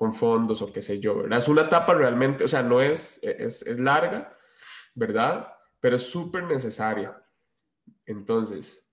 con 0.00 0.14
fondos 0.14 0.62
o 0.62 0.72
qué 0.72 0.80
sé 0.80 0.98
yo, 0.98 1.14
¿verdad? 1.14 1.40
Es 1.40 1.48
una 1.48 1.64
etapa 1.64 1.92
realmente, 1.92 2.42
o 2.42 2.48
sea, 2.48 2.62
no 2.62 2.80
es, 2.80 3.22
es, 3.22 3.60
es 3.66 3.78
larga, 3.78 4.34
¿verdad? 4.94 5.52
Pero 5.78 5.96
es 5.96 6.04
súper 6.04 6.44
necesaria. 6.44 7.22
Entonces, 8.06 8.90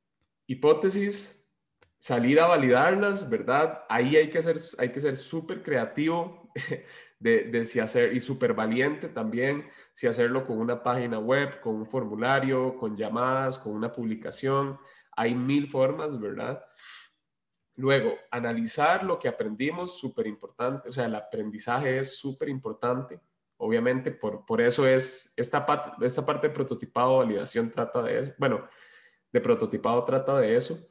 hipótesis, 0.47 1.49
salir 1.97 2.41
a 2.41 2.47
validarlas, 2.47 3.29
¿verdad? 3.29 3.85
Ahí 3.87 4.17
hay 4.17 4.29
que 4.29 4.41
ser, 4.41 4.57
hay 4.79 4.91
que 4.91 4.99
ser 4.99 5.15
súper 5.15 5.63
creativo 5.63 6.51
de, 7.19 7.63
si 7.63 7.79
hacer, 7.79 8.13
y 8.13 8.19
súper 8.19 8.53
valiente 8.53 9.07
también, 9.07 9.65
si 9.93 10.07
hacerlo 10.07 10.45
con 10.45 10.57
una 10.57 10.83
página 10.83 11.19
web, 11.19 11.61
con 11.61 11.75
un 11.75 11.85
formulario, 11.85 12.75
con 12.75 12.97
llamadas, 12.97 13.57
con 13.59 13.71
una 13.71 13.93
publicación. 13.93 14.77
Hay 15.15 15.35
mil 15.35 15.67
formas, 15.67 16.19
¿verdad? 16.19 16.61
Luego, 17.77 18.15
analizar 18.31 19.03
lo 19.03 19.19
que 19.19 19.27
aprendimos, 19.27 19.99
súper 19.99 20.27
importante, 20.27 20.89
o 20.89 20.91
sea, 20.91 21.05
el 21.05 21.15
aprendizaje 21.15 21.99
es 21.99 22.17
súper 22.17 22.49
importante, 22.49 23.21
obviamente, 23.57 24.11
por, 24.11 24.45
por 24.45 24.61
eso 24.61 24.87
es, 24.87 25.33
esta, 25.37 25.65
parte, 25.65 26.05
esta 26.05 26.25
parte 26.25 26.47
de 26.47 26.53
prototipado, 26.53 27.17
validación 27.17 27.69
trata 27.69 28.01
de 28.01 28.19
eso, 28.19 28.33
bueno, 28.39 28.67
de 29.31 29.41
prototipado 29.41 30.03
trata 30.03 30.39
de 30.39 30.57
eso, 30.57 30.89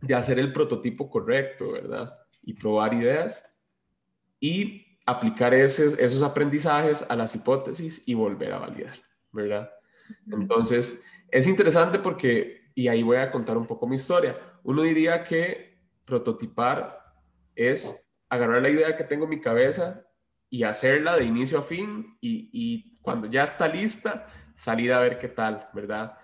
de 0.00 0.14
hacer 0.14 0.38
el 0.38 0.52
prototipo 0.52 1.10
correcto, 1.10 1.72
¿verdad? 1.72 2.16
Y 2.42 2.54
probar 2.54 2.94
ideas 2.94 3.52
y 4.38 5.00
aplicar 5.04 5.52
esos, 5.52 5.98
esos 5.98 6.22
aprendizajes 6.22 7.04
a 7.08 7.16
las 7.16 7.34
hipótesis 7.34 8.06
y 8.06 8.14
volver 8.14 8.52
a 8.52 8.58
validar, 8.58 9.00
¿verdad? 9.32 9.70
Entonces, 10.30 11.02
es 11.28 11.46
interesante 11.46 11.98
porque, 11.98 12.60
y 12.76 12.88
ahí 12.88 13.02
voy 13.02 13.16
a 13.16 13.32
contar 13.32 13.56
un 13.56 13.66
poco 13.66 13.88
mi 13.88 13.96
historia, 13.96 14.38
uno 14.62 14.82
diría 14.82 15.24
que 15.24 15.80
prototipar 16.04 17.00
es 17.54 18.06
agarrar 18.28 18.60
la 18.60 18.68
idea 18.68 18.96
que 18.96 19.02
tengo 19.02 19.24
en 19.24 19.30
mi 19.30 19.40
cabeza 19.40 20.04
y 20.50 20.62
hacerla 20.62 21.16
de 21.16 21.24
inicio 21.24 21.58
a 21.58 21.62
fin 21.62 22.18
y, 22.20 23.00
cuando 23.00 23.28
ya 23.28 23.44
está 23.44 23.66
lista, 23.66 24.26
salir 24.54 24.92
a 24.92 25.00
ver 25.00 25.18
qué 25.18 25.28
tal, 25.28 25.68
¿verdad? 25.72 26.18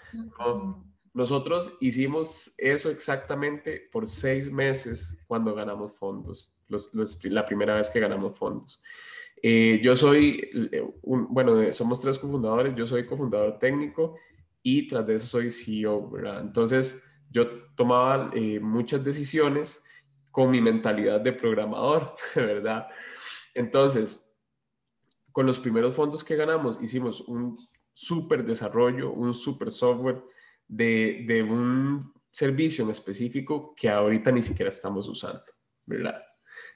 Nosotros 1.15 1.79
hicimos 1.81 2.55
eso 2.59 2.91
exactamente 2.91 3.89
por 3.91 4.07
seis 4.07 4.51
meses 4.51 5.17
cuando 5.27 5.55
ganamos 5.55 5.97
fondos, 5.97 6.55
la 7.25 7.47
primera 7.47 7.77
vez 7.77 7.89
que 7.89 8.01
ganamos 8.01 8.37
fondos. 8.37 8.83
Eh, 9.41 9.81
yo 9.83 9.97
soy, 9.97 10.51
bueno, 11.03 11.73
somos 11.73 12.01
tres 12.01 12.19
cofundadores, 12.19 12.75
yo 12.77 12.87
soy 12.87 13.07
cofundador 13.07 13.59
técnico 13.59 14.17
y 14.63 14.87
tras 14.87 15.07
de 15.07 15.17
eso 15.17 15.27
soy 15.27 15.51
CEO, 15.51 16.11
¿verdad? 16.11 16.41
Entonces, 16.41 17.05
yo 17.31 17.49
tomaba 17.75 18.31
eh, 18.35 18.61
muchas 18.61 19.03
decisiones 19.05 19.83
con 20.31 20.51
mi 20.51 20.61
mentalidad 20.61 21.21
de 21.21 21.33
programador, 21.33 22.15
¿verdad? 22.35 22.87
Entonces, 23.55 24.33
con 25.31 25.47
los 25.47 25.59
primeros 25.59 25.95
fondos 25.95 26.23
que 26.25 26.37
ganamos, 26.37 26.81
hicimos 26.83 27.21
un 27.23 27.59
súper 27.93 28.45
desarrollo, 28.45 29.13
un 29.13 29.35
súper 29.35 29.71
software 29.71 30.23
de, 30.67 31.25
de, 31.27 31.43
un 31.43 32.13
servicio 32.31 32.85
en 32.85 32.91
específico 32.91 33.75
que 33.75 33.91
ahorita 33.91 34.31
ni 34.33 34.43
siquiera 34.43 34.71
estamos 34.71 35.07
usando, 35.09 35.45
¿verdad? 35.85 36.23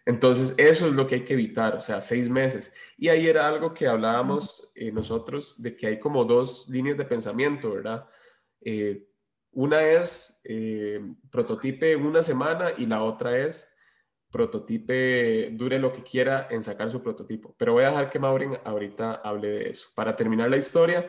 Entonces, 0.06 0.54
eso 0.56 0.86
es 0.86 0.94
lo 0.94 1.06
que 1.06 1.16
hay 1.16 1.24
que 1.24 1.34
evitar, 1.34 1.74
o 1.74 1.80
sea, 1.80 2.00
seis 2.00 2.28
meses. 2.28 2.72
Y 2.96 3.08
ahí 3.08 3.26
era 3.26 3.48
algo 3.48 3.74
que 3.74 3.88
hablábamos 3.88 4.70
eh, 4.76 4.92
nosotros 4.92 5.60
de 5.60 5.76
que 5.76 5.88
hay 5.88 5.98
como 5.98 6.24
dos 6.24 6.68
líneas 6.68 6.96
de 6.96 7.04
pensamiento, 7.04 7.72
¿verdad? 7.72 8.08
Eh, 8.60 9.08
una 9.50 9.82
es 9.82 10.40
eh, 10.44 11.00
prototipe 11.30 11.96
una 11.96 12.22
semana 12.22 12.72
y 12.78 12.86
la 12.86 13.02
otra 13.02 13.36
es 13.36 13.76
prototipe 14.30 15.50
dure 15.52 15.78
lo 15.78 15.92
que 15.92 16.02
quiera 16.02 16.46
en 16.50 16.62
sacar 16.62 16.88
su 16.88 17.02
prototipo. 17.02 17.56
Pero 17.58 17.72
voy 17.72 17.84
a 17.84 17.90
dejar 17.90 18.10
que 18.10 18.18
Maureen 18.20 18.58
ahorita 18.64 19.16
hable 19.24 19.48
de 19.48 19.70
eso. 19.70 19.88
Para 19.96 20.14
terminar 20.14 20.50
la 20.50 20.56
historia, 20.56 21.06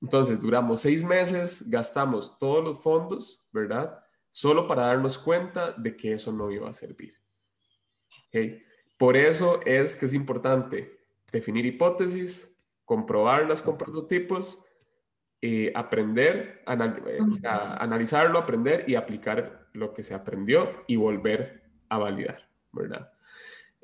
entonces 0.00 0.40
duramos 0.40 0.80
seis 0.80 1.04
meses, 1.04 1.68
gastamos 1.68 2.38
todos 2.38 2.64
los 2.64 2.82
fondos, 2.82 3.46
¿verdad? 3.52 4.02
Solo 4.30 4.66
para 4.66 4.86
darnos 4.86 5.18
cuenta 5.18 5.72
de 5.72 5.94
que 5.94 6.14
eso 6.14 6.32
no 6.32 6.50
iba 6.50 6.70
a 6.70 6.72
servir. 6.72 7.21
Por 8.96 9.16
eso 9.16 9.60
es 9.64 9.96
que 9.96 10.06
es 10.06 10.14
importante 10.14 10.98
definir 11.30 11.66
hipótesis, 11.66 12.64
comprobarlas 12.84 13.62
con 13.62 13.78
prototipos 13.78 14.68
eh, 15.44 15.72
aprender, 15.74 16.62
eh, 16.68 17.18
analizarlo, 17.80 18.38
aprender 18.38 18.84
y 18.86 18.94
aplicar 18.94 19.66
lo 19.72 19.92
que 19.92 20.04
se 20.04 20.14
aprendió 20.14 20.84
y 20.86 20.94
volver 20.94 21.64
a 21.88 21.98
validar, 21.98 22.48
¿verdad? 22.70 23.10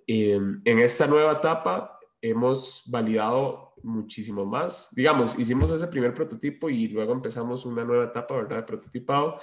Em, 0.06 0.62
en 0.64 0.78
esta 0.78 1.08
nueva 1.08 1.32
etapa 1.32 1.98
hemos 2.22 2.84
validado 2.86 3.74
muchísimo 3.82 4.46
más. 4.46 4.94
Digamos, 4.94 5.36
hicimos 5.36 5.72
ese 5.72 5.88
primer 5.88 6.14
prototipo 6.14 6.70
y 6.70 6.86
luego 6.86 7.12
empezamos 7.12 7.66
una 7.66 7.84
nueva 7.84 8.04
etapa, 8.04 8.36
¿verdad? 8.36 8.58
De 8.58 8.62
prototipado. 8.62 9.40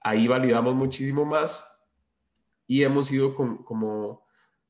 Ahí 0.00 0.26
validamos 0.26 0.74
muchísimo 0.74 1.26
más 1.26 1.86
y 2.66 2.82
hemos 2.82 3.12
ido 3.12 3.34
como 3.34 4.26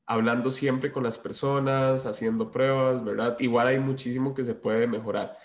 hablando 0.09 0.51
siempre 0.51 0.91
con 0.91 1.03
las 1.03 1.19
personas, 1.19 2.07
haciendo 2.07 2.49
pruebas, 2.49 3.03
¿verdad? 3.05 3.37
Igual 3.39 3.67
hay 3.67 3.79
muchísimo 3.79 4.33
que 4.33 4.43
se 4.43 4.55
puede 4.55 4.87
mejorar. 4.87 5.37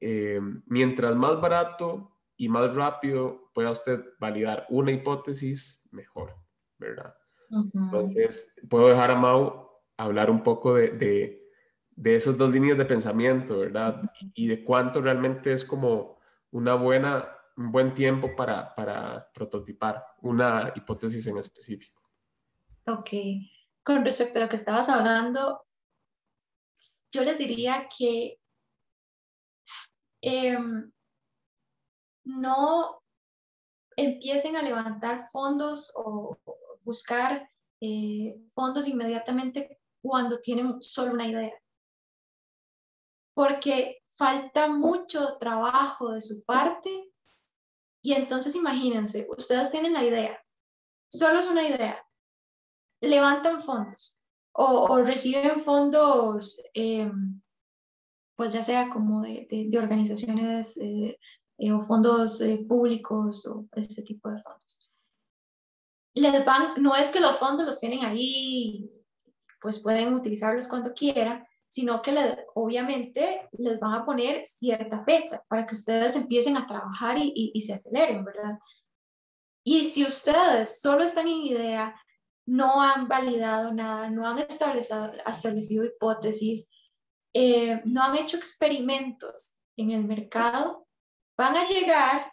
Eh, 0.00 0.40
mientras 0.66 1.16
más 1.16 1.40
barato 1.40 2.16
y 2.36 2.48
más 2.48 2.72
rápido 2.72 3.50
pueda 3.52 3.72
usted 3.72 4.04
validar 4.20 4.64
una 4.68 4.92
hipótesis, 4.92 5.88
mejor, 5.90 6.36
¿verdad? 6.78 7.16
Entonces, 7.50 8.64
puedo 8.70 8.88
dejar 8.90 9.10
a 9.10 9.16
Mau 9.16 9.70
hablar 9.96 10.30
un 10.30 10.44
poco 10.44 10.74
de, 10.74 10.90
de, 10.90 11.50
de 11.90 12.14
esas 12.14 12.38
dos 12.38 12.52
líneas 12.52 12.78
de 12.78 12.84
pensamiento, 12.84 13.58
¿verdad? 13.58 14.02
Y 14.34 14.46
de 14.46 14.62
cuánto 14.62 15.00
realmente 15.00 15.52
es 15.52 15.64
como 15.64 16.20
una 16.52 16.74
buena, 16.74 17.28
un 17.56 17.72
buen 17.72 17.92
tiempo 17.92 18.36
para, 18.36 18.72
para 18.72 19.32
prototipar 19.34 20.04
una 20.22 20.72
hipótesis 20.76 21.26
en 21.26 21.38
específico. 21.38 22.00
Ok. 22.86 23.10
Con 23.86 24.04
respecto 24.04 24.40
a 24.40 24.42
lo 24.42 24.48
que 24.48 24.56
estabas 24.56 24.88
hablando, 24.88 25.64
yo 27.12 27.22
les 27.22 27.38
diría 27.38 27.88
que 27.96 28.40
em, 30.20 30.90
no 32.24 33.00
empiecen 33.96 34.56
a 34.56 34.62
levantar 34.62 35.28
fondos 35.30 35.92
o 35.94 36.36
buscar 36.82 37.48
eh, 37.80 38.34
fondos 38.52 38.88
inmediatamente 38.88 39.78
cuando 40.02 40.40
tienen 40.40 40.82
solo 40.82 41.12
una 41.12 41.28
idea. 41.28 41.54
Porque 43.34 44.02
falta 44.04 44.68
mucho 44.68 45.38
trabajo 45.38 46.10
de 46.12 46.20
su 46.22 46.44
parte 46.44 47.12
y 48.02 48.14
entonces 48.14 48.56
imagínense, 48.56 49.28
ustedes 49.36 49.70
tienen 49.70 49.92
la 49.92 50.02
idea, 50.02 50.44
solo 51.08 51.38
es 51.38 51.46
una 51.46 51.62
idea, 51.62 52.05
levantan 53.00 53.60
fondos 53.60 54.18
o, 54.52 54.98
reciben 54.98 55.64
fondos, 55.64 56.62
em, 56.74 57.40
pues 58.36 58.52
ya 58.52 58.62
sea 58.62 58.88
como 58.88 59.22
de, 59.22 59.70
organizaciones 59.78 60.76
eh, 60.78 61.18
eh, 61.58 61.72
o 61.72 61.80
fondos 61.80 62.42
públicos 62.68 63.46
o 63.46 63.66
este 63.72 64.02
tipo 64.02 64.30
de 64.30 64.40
fondos 64.40 64.86
les 66.16 66.44
van, 66.44 66.74
no 66.78 66.96
es 66.96 67.12
que 67.12 67.20
los 67.20 67.36
fondos 67.36 67.66
los 67.66 67.78
tienen 67.78 68.04
ahí, 68.04 68.90
pues 69.60 69.82
pueden 69.82 70.14
utilizarlos 70.14 70.66
cuando 70.66 70.94
quiera, 70.94 71.46
sino 71.68 72.00
que 72.00 72.14
obviamente 72.54 73.48
les 73.52 73.78
van 73.78 73.92
a 73.92 74.04
poner 74.04 74.44
cierta 74.46 75.04
fecha 75.04 75.42
para 75.48 75.66
que 75.66 75.74
ustedes 75.74 76.16
empiecen 76.16 76.56
a 76.56 76.66
trabajar 76.66 77.18
y, 77.18 77.52
y, 77.52 77.60
se 77.60 77.74
aceleren, 77.74 78.24
¿verdad? 78.24 78.58
Y 79.62 79.84
si 79.84 80.04
ustedes 80.04 80.80
solo 80.80 81.04
están 81.04 81.28
en 81.28 81.42
idea, 81.42 81.94
no 82.46 82.80
han 82.80 83.08
validado 83.08 83.74
nada, 83.74 84.08
no 84.08 84.26
han 84.26 84.38
establecido, 84.38 85.84
hipótesis, 85.84 86.70
eh, 87.34 87.82
no 87.84 88.02
han 88.02 88.16
hecho 88.16 88.36
experimentos 88.36 89.56
en 89.76 89.90
el 89.90 90.04
mercado, 90.04 90.86
van 91.36 91.56
a 91.56 91.66
llegar 91.66 92.32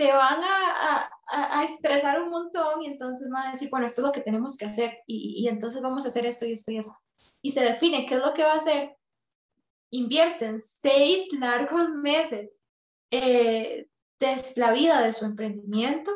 se 0.00 0.12
van 0.12 0.40
a, 0.42 1.64
estresar 1.64 2.22
un 2.22 2.30
montón 2.30 2.82
y 2.82 2.86
entonces 2.86 3.28
van 3.30 3.48
a 3.48 3.50
decir, 3.52 3.68
bueno, 3.70 3.86
esto 3.86 4.00
es 4.00 4.06
lo 4.06 4.12
que 4.12 4.22
tenemos 4.22 4.56
que 4.56 4.64
hacer 4.64 5.02
y, 5.06 5.42
y, 5.42 5.48
entonces 5.48 5.82
vamos 5.82 6.04
a 6.04 6.08
hacer 6.08 6.26
esto 6.26 6.46
y 6.46 6.52
esto 6.52 6.72
y 6.72 6.78
esto. 6.78 6.94
Y 7.42 7.50
se 7.50 7.62
define 7.62 8.06
qué 8.06 8.14
es 8.14 8.20
lo 8.20 8.32
que 8.32 8.44
va 8.44 8.54
a 8.54 8.56
hacer. 8.56 8.96
Invierten 9.90 10.62
seis 10.62 11.28
largos 11.32 11.90
meses 11.90 12.62
eh, 13.10 13.88
de 14.18 14.36
la 14.56 14.72
vida 14.72 15.02
de 15.02 15.12
su 15.12 15.24
emprendimiento 15.24 16.10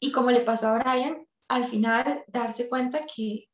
y 0.00 0.12
como 0.12 0.30
le 0.30 0.42
pasó 0.42 0.68
a 0.68 0.78
Brian, 0.78 1.26
al 1.48 1.64
final 1.64 2.24
darse 2.28 2.68
cuenta 2.68 3.00
que, 3.04 3.48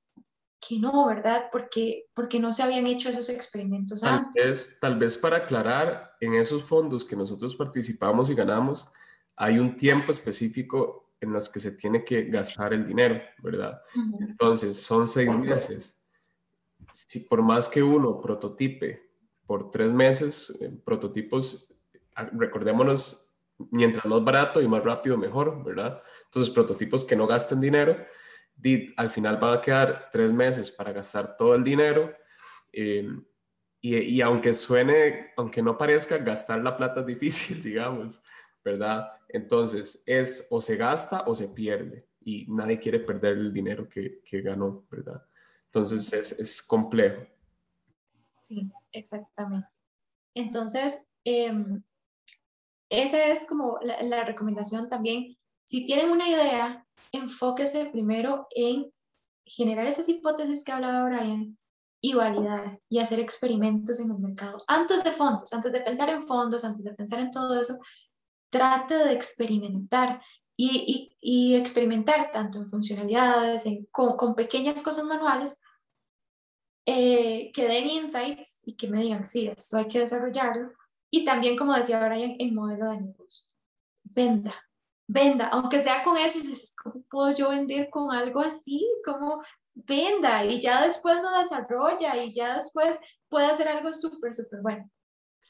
que 0.61 0.79
no, 0.79 1.07
¿verdad? 1.07 1.49
Porque, 1.53 2.07
porque 2.15 2.41
no 2.41 2.53
se 2.53 2.63
habían 2.63 2.87
hecho 2.87 3.09
esos 3.09 3.29
experimentos 3.29 4.01
tal 4.01 4.27
antes. 4.27 4.45
Vez, 4.45 4.77
tal 4.81 4.99
vez 4.99 5.17
para 5.17 5.39
aclarar, 5.39 6.15
en 6.21 6.35
esos 6.35 6.65
fondos 6.65 7.05
que 7.05 7.17
nosotros 7.17 7.55
participamos 7.55 8.31
y 8.31 8.35
ganamos, 8.35 8.89
hay 9.37 9.59
un 9.59 9.77
tiempo 9.77 10.11
específico 10.11 11.13
en 11.21 11.33
los 11.33 11.49
que 11.49 11.61
se 11.61 11.73
tiene 11.73 12.05
que 12.05 12.25
gastar 12.25 12.73
el 12.73 12.87
dinero, 12.87 13.21
¿verdad? 13.43 13.81
Entonces, 14.21 14.77
son 14.81 15.09
seis 15.09 15.35
meses. 15.37 16.05
Si 16.93 17.21
por 17.21 17.43
más 17.43 17.69
que 17.69 17.83
uno 17.83 18.21
prototipe 18.21 19.11
por 19.47 19.71
tres 19.71 19.91
meses, 19.91 20.57
eh, 20.61 20.71
prototipos, 20.85 21.75
ah, 22.15 22.29
recordémonos, 22.33 23.24
mientras 23.71 24.05
más 24.05 24.25
barato 24.25 24.61
y 24.61 24.69
más 24.69 24.83
rápido, 24.83 25.17
mejor, 25.17 25.63
¿verdad? 25.65 26.03
Entonces, 26.25 26.53
prototipos 26.53 27.05
que 27.05 27.17
no 27.17 27.27
gasten 27.27 27.61
dinero, 27.61 27.97
al 28.97 29.11
final 29.11 29.37
van 29.37 29.59
a 29.59 29.61
quedar 29.63 30.09
tres 30.13 30.33
meses 30.33 30.71
para 30.71 30.93
gastar 30.93 31.37
todo 31.37 31.55
el 31.55 31.65
dinero. 31.65 32.15
Eh, 32.73 33.09
y, 33.81 33.97
y, 33.97 34.21
aunque 34.23 34.55
suene, 34.55 35.33
aunque 35.37 35.63
no 35.63 35.77
parezca, 35.77 36.19
gastar 36.19 36.63
la 36.63 36.77
plata 36.77 37.01
es 37.01 37.07
difícil, 37.07 37.63
digamos. 37.63 38.23
¿verdad? 38.65 39.13
Entonces, 39.29 40.03
es 40.07 40.47
o 40.51 40.61
se 40.61 40.77
gasta 40.77 41.25
o 41.27 41.35
se 41.35 41.49
pierde 41.49 42.09
y 42.21 42.47
nadie 42.49 42.81
quiere 42.81 43.01
perder 43.01 43.37
el 43.37 43.53
dinero 43.53 43.89
que, 43.89 44.23
que 44.25 44.41
ganó, 44.41 44.87
¿verdad? 44.91 45.23
Entonces, 45.67 46.13
es, 46.13 46.41
es, 46.41 46.63
complejo. 46.63 47.27
Sí, 48.41 48.73
exactamente. 48.93 49.69
Entonces, 50.35 51.11
eh, 51.25 51.53
esa 52.89 53.27
es 53.27 53.47
como 53.47 53.79
la, 53.83 54.25
recomendación 54.25 54.89
también. 54.89 55.37
Si 55.65 55.87
tienen 55.87 56.11
una 56.11 56.29
idea, 56.29 56.87
enfóquese 57.13 57.91
primero 57.91 58.47
en 58.51 58.93
generar 59.47 59.87
esas 59.87 60.09
hipótesis 60.09 60.65
que 60.65 60.73
hablaba 60.73 61.09
Brian 61.09 61.59
y 62.01 62.15
validar 62.15 62.81
y 62.89 62.99
hacer 62.99 63.19
experimentos 63.19 64.01
en 64.01 64.11
el 64.11 64.19
mercado 64.19 64.63
antes 64.67 65.03
de 65.05 65.11
fondos, 65.11 65.53
antes 65.53 65.73
de 65.73 65.81
pensar 65.81 66.11
en 66.11 66.23
fondos, 66.23 66.65
antes 66.65 66.85
de 66.85 66.95
pensar 66.95 67.21
en 67.21 67.31
todo 67.31 67.61
eso, 67.61 67.79
trate 68.51 68.95
de 68.95 69.13
experimentar 69.13 70.21
y, 70.57 71.17
y, 71.21 71.57
experimentar 71.57 72.31
tanto 72.31 72.59
en 72.59 72.71
funcionalidades, 72.71 73.67
en, 73.67 73.87
con, 73.87 74.35
pequeñas 74.37 74.83
cosas 74.83 75.05
manuales, 75.05 75.61
eh, 76.87 77.51
que 77.53 77.67
den 77.67 77.89
insights 77.89 78.61
y 78.65 78.77
que 78.77 78.89
me 78.89 79.01
digan, 79.01 79.27
sí, 79.27 79.49
esto 79.49 79.79
hay 79.79 79.89
que 79.89 80.01
desarrollarlo. 80.01 80.73
Y 81.15 81.25
también, 81.25 81.57
como 81.57 81.75
decía 81.75 82.05
en 82.13 82.35
el 82.41 82.53
modelo 82.53 82.91
de 82.91 83.03
negocios, 83.03 83.57
venda, 84.17 84.53
venda, 85.07 85.47
aunque 85.53 85.81
sea 85.81 86.03
con 86.03 86.17
eso, 86.17 86.41
¿cómo 86.83 87.05
puedo 87.09 87.37
yo 87.37 87.51
vender 87.51 87.89
con 87.89 88.13
algo 88.13 88.41
así? 88.41 88.85
¿Cómo 89.05 89.41
venda? 89.75 90.45
Y 90.45 90.61
ya 90.61 90.83
después 90.83 91.17
lo 91.23 91.31
desarrolla 91.39 92.17
y 92.21 92.33
ya 92.33 92.57
después 92.57 92.99
puede 93.29 93.47
hacer 93.47 93.69
algo 93.69 93.93
súper, 93.93 94.35
súper 94.35 94.61
bueno. 94.63 94.91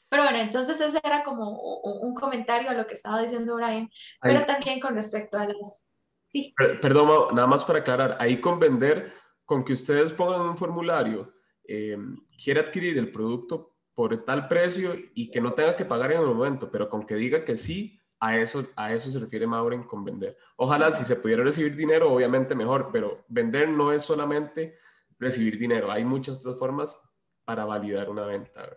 Pero 0.07 0.21
bueno, 0.21 0.37
entonces 0.37 0.79
ese 0.79 0.99
era 1.03 1.23
como 1.23 1.59
un 1.59 2.13
comentario 2.13 2.69
a 2.69 2.75
lo 2.75 2.85
que 2.85 2.93
estaba 2.93 3.23
diciendo 3.23 3.55
Brian, 3.55 3.89
pero 4.21 4.45
también 4.45 4.79
con 4.79 4.93
respecto 4.93 5.39
a 5.39 5.47
las... 5.47 5.89
Sí. 6.29 6.53
Perdón, 6.79 7.33
nada 7.33 7.47
más 7.47 7.63
para 7.63 7.79
aclarar, 7.79 8.17
ahí 8.19 8.39
con 8.39 8.59
vender, 8.59 9.11
con 9.45 9.65
que 9.65 9.73
ustedes 9.73 10.11
pongan 10.11 10.41
un 10.41 10.57
formulario, 10.57 11.33
eh, 11.67 11.97
quiere 12.37 12.59
adquirir 12.59 12.99
el 12.99 13.11
producto 13.11 13.74
por 13.95 14.25
tal 14.25 14.47
precio 14.47 14.93
y 15.13 15.31
que 15.31 15.41
no 15.41 15.53
tenga 15.53 15.75
que 15.75 15.85
pagar 15.85 16.11
en 16.11 16.19
el 16.19 16.27
momento, 16.27 16.69
pero 16.69 16.89
con 16.89 17.05
que 17.05 17.15
diga 17.15 17.45
que 17.45 17.55
sí, 17.55 17.99
a 18.19 18.37
eso, 18.37 18.65
a 18.75 18.91
eso 18.91 19.11
se 19.11 19.19
refiere 19.19 19.47
Maureen 19.47 19.83
con 19.83 20.03
vender. 20.03 20.37
Ojalá 20.57 20.91
si 20.91 21.05
se 21.05 21.15
pudiera 21.15 21.43
recibir 21.43 21.75
dinero, 21.75 22.13
obviamente 22.13 22.55
mejor, 22.55 22.89
pero 22.91 23.23
vender 23.27 23.69
no 23.69 23.91
es 23.91 24.03
solamente 24.03 24.77
recibir 25.17 25.57
dinero, 25.57 25.91
hay 25.91 26.03
muchas 26.03 26.37
otras 26.37 26.57
formas 26.59 27.21
para 27.45 27.63
validar 27.63 28.09
una 28.09 28.25
venta. 28.25 28.67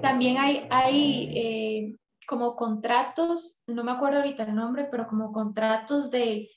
También 0.00 0.38
hay, 0.38 0.66
hay 0.70 1.28
eh, 1.34 1.96
como 2.26 2.56
contratos, 2.56 3.62
no 3.66 3.84
me 3.84 3.92
acuerdo 3.92 4.18
ahorita 4.18 4.44
el 4.44 4.54
nombre, 4.54 4.88
pero 4.90 5.06
como 5.06 5.32
contratos 5.32 6.10
de, 6.10 6.48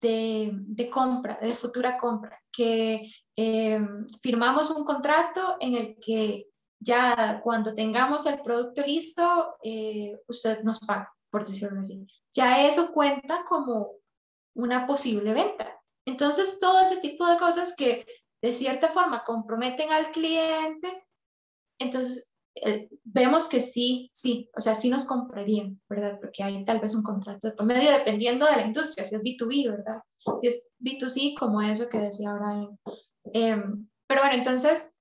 de, 0.00 0.50
de 0.52 0.90
compra, 0.90 1.38
de 1.40 1.50
futura 1.50 1.96
compra, 1.96 2.38
que 2.50 3.08
eh, 3.36 3.80
firmamos 4.20 4.70
un 4.70 4.84
contrato 4.84 5.56
en 5.60 5.76
el 5.76 5.96
que 6.04 6.48
ya 6.82 7.40
cuando 7.42 7.74
tengamos 7.74 8.26
el 8.26 8.40
producto 8.42 8.82
listo, 8.86 9.56
eh, 9.62 10.18
usted 10.28 10.62
nos 10.62 10.80
paga, 10.80 11.12
por 11.30 11.46
decirlo 11.46 11.80
así. 11.80 12.06
Ya 12.34 12.66
eso 12.66 12.92
cuenta 12.92 13.44
como 13.48 13.96
una 14.54 14.86
posible 14.86 15.32
venta. 15.32 15.80
Entonces, 16.06 16.58
todo 16.60 16.80
ese 16.80 17.00
tipo 17.00 17.26
de 17.26 17.38
cosas 17.38 17.74
que 17.76 18.06
de 18.42 18.52
cierta 18.52 18.88
forma 18.88 19.24
comprometen 19.24 19.92
al 19.92 20.10
cliente 20.10 21.06
entonces, 21.82 22.32
eh, 22.54 22.88
vemos 23.04 23.48
que 23.48 23.60
sí, 23.60 24.10
sí, 24.12 24.48
o 24.54 24.60
sea, 24.60 24.74
sí 24.74 24.88
nos 24.88 25.04
comprarían, 25.04 25.80
¿verdad? 25.88 26.18
Porque 26.20 26.42
hay 26.42 26.64
tal 26.64 26.80
vez 26.80 26.94
un 26.94 27.02
contrato 27.02 27.48
de 27.48 27.54
promedio 27.54 27.90
dependiendo 27.90 28.46
de 28.46 28.56
la 28.56 28.66
industria, 28.66 29.04
si 29.04 29.14
es 29.14 29.22
B2B, 29.22 29.70
¿verdad? 29.70 30.02
Si 30.40 30.46
es 30.46 30.70
B2C, 30.78 31.38
como 31.38 31.60
eso 31.60 31.88
que 31.88 31.98
decía 31.98 32.30
ahora. 32.30 32.68
Eh, 33.32 33.62
pero 34.06 34.20
bueno, 34.22 34.36
entonces, 34.36 34.91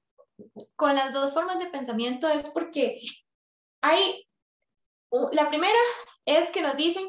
con 0.76 0.96
las 0.96 1.14
dos 1.14 1.34
formas 1.34 1.60
de 1.60 1.68
pensamiento 1.68 2.28
es 2.28 2.50
porque 2.50 3.00
hay, 3.82 4.28
la 5.32 5.50
primera 5.50 5.80
es 6.26 6.52
que 6.52 6.62
nos 6.62 6.76
dicen, 6.76 7.06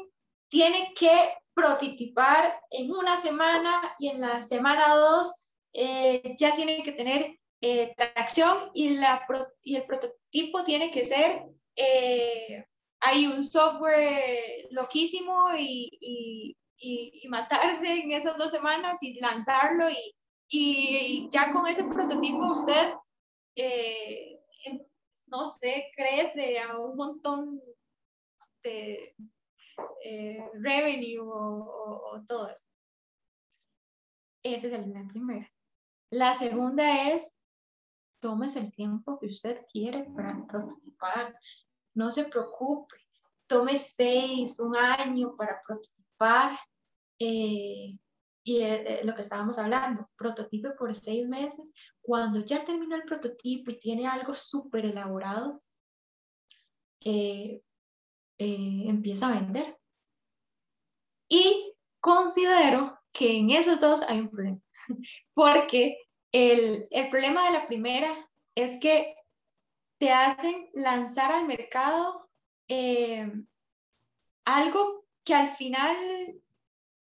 tiene 0.49 0.93
que 0.95 1.11
prototipar 1.53 2.59
en 2.71 2.91
una 2.91 3.17
semana 3.17 3.95
y 3.99 4.09
en 4.09 4.21
la 4.21 4.43
semana 4.43 4.95
dos 4.95 5.55
eh, 5.73 6.35
ya 6.37 6.55
tiene 6.55 6.83
que 6.83 6.91
tener 6.91 7.39
eh, 7.61 7.93
tracción 7.95 8.71
y, 8.73 8.89
la 8.89 9.25
y 9.61 9.75
el 9.75 9.85
prototipo 9.85 10.63
tiene 10.63 10.91
que 10.91 11.05
ser, 11.05 11.43
eh, 11.75 12.65
hay 12.99 13.27
un 13.27 13.43
software 13.43 14.67
loquísimo 14.71 15.49
y, 15.57 15.89
y, 15.99 16.57
y, 16.77 17.27
matarse 17.29 18.01
en 18.01 18.11
esas 18.11 18.37
dos 18.37 18.51
semanas 18.51 18.97
y 19.01 19.19
lanzarlo 19.19 19.89
y, 19.89 20.15
y 20.49 21.29
ya 21.31 21.51
con 21.51 21.67
ese 21.67 21.83
prototipo 21.85 22.51
usted, 22.51 22.93
no 25.27 25.47
sé, 25.47 25.91
crece 25.95 26.59
a 26.59 26.77
un 26.77 26.95
montón 26.95 27.61
de, 28.61 29.15
eh, 30.03 30.49
revenue 30.53 31.19
o, 31.19 32.23
todo 32.27 32.49
eso. 32.49 32.65
Ese 34.43 34.75
es 34.75 34.87
la 34.87 35.07
primera. 35.07 35.49
La 36.09 36.33
segunda 36.33 37.11
es, 37.11 37.37
tómese 38.19 38.59
el 38.59 38.73
tiempo 38.73 39.19
que 39.19 39.27
usted 39.27 39.57
quiere 39.71 40.03
para 40.15 40.45
prototipar. 40.45 41.35
No 41.95 42.11
se 42.11 42.25
preocupe. 42.29 42.97
Tome 43.47 43.79
seis, 43.79 44.59
un 44.59 44.75
año 44.75 45.35
para 45.35 45.61
prototipar. 45.65 46.59
Eh, 47.19 47.97
y 48.43 48.61
eh, 48.61 49.01
lo 49.03 49.15
que 49.15 49.21
estábamos 49.21 49.57
hablando, 49.57 50.09
prototipo 50.15 50.69
por 50.77 50.93
seis 50.93 51.27
meses. 51.27 51.73
Cuando 52.01 52.43
ya 52.45 52.63
terminó 52.65 52.95
el 52.95 53.03
prototipo 53.03 53.71
y 53.71 53.79
tiene 53.79 54.07
algo 54.07 54.33
súper 54.33 54.85
elaborado, 54.85 55.63
empieza 58.37 59.27
a 59.27 59.39
vender. 59.39 59.77
Y 61.29 61.75
considero 61.99 62.99
que 63.11 63.37
en 63.37 63.51
esos 63.51 63.79
dos 63.79 64.03
hay 64.03 64.19
un 64.19 64.29
problema, 64.29 64.59
porque 65.33 65.97
el, 66.31 66.87
el 66.91 67.09
problema 67.09 67.45
de 67.45 67.51
la 67.51 67.67
primera 67.67 68.09
es 68.55 68.79
que 68.79 69.15
te 69.97 70.11
hacen 70.11 70.69
lanzar 70.73 71.31
al 71.31 71.47
mercado 71.47 72.29
eh, 72.67 73.31
algo 74.45 75.05
que 75.23 75.33
al 75.33 75.49
final, 75.49 75.95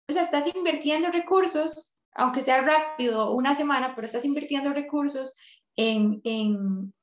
o 0.07 0.13
sea, 0.13 0.23
estás 0.23 0.53
invirtiendo 0.55 1.11
recursos, 1.11 1.99
aunque 2.13 2.43
sea 2.43 2.61
rápido, 2.61 3.31
una 3.31 3.55
semana, 3.55 3.93
pero 3.95 4.05
estás 4.05 4.25
invirtiendo 4.25 4.73
recursos 4.73 5.35
en, 5.75 6.21
en, 6.23 6.93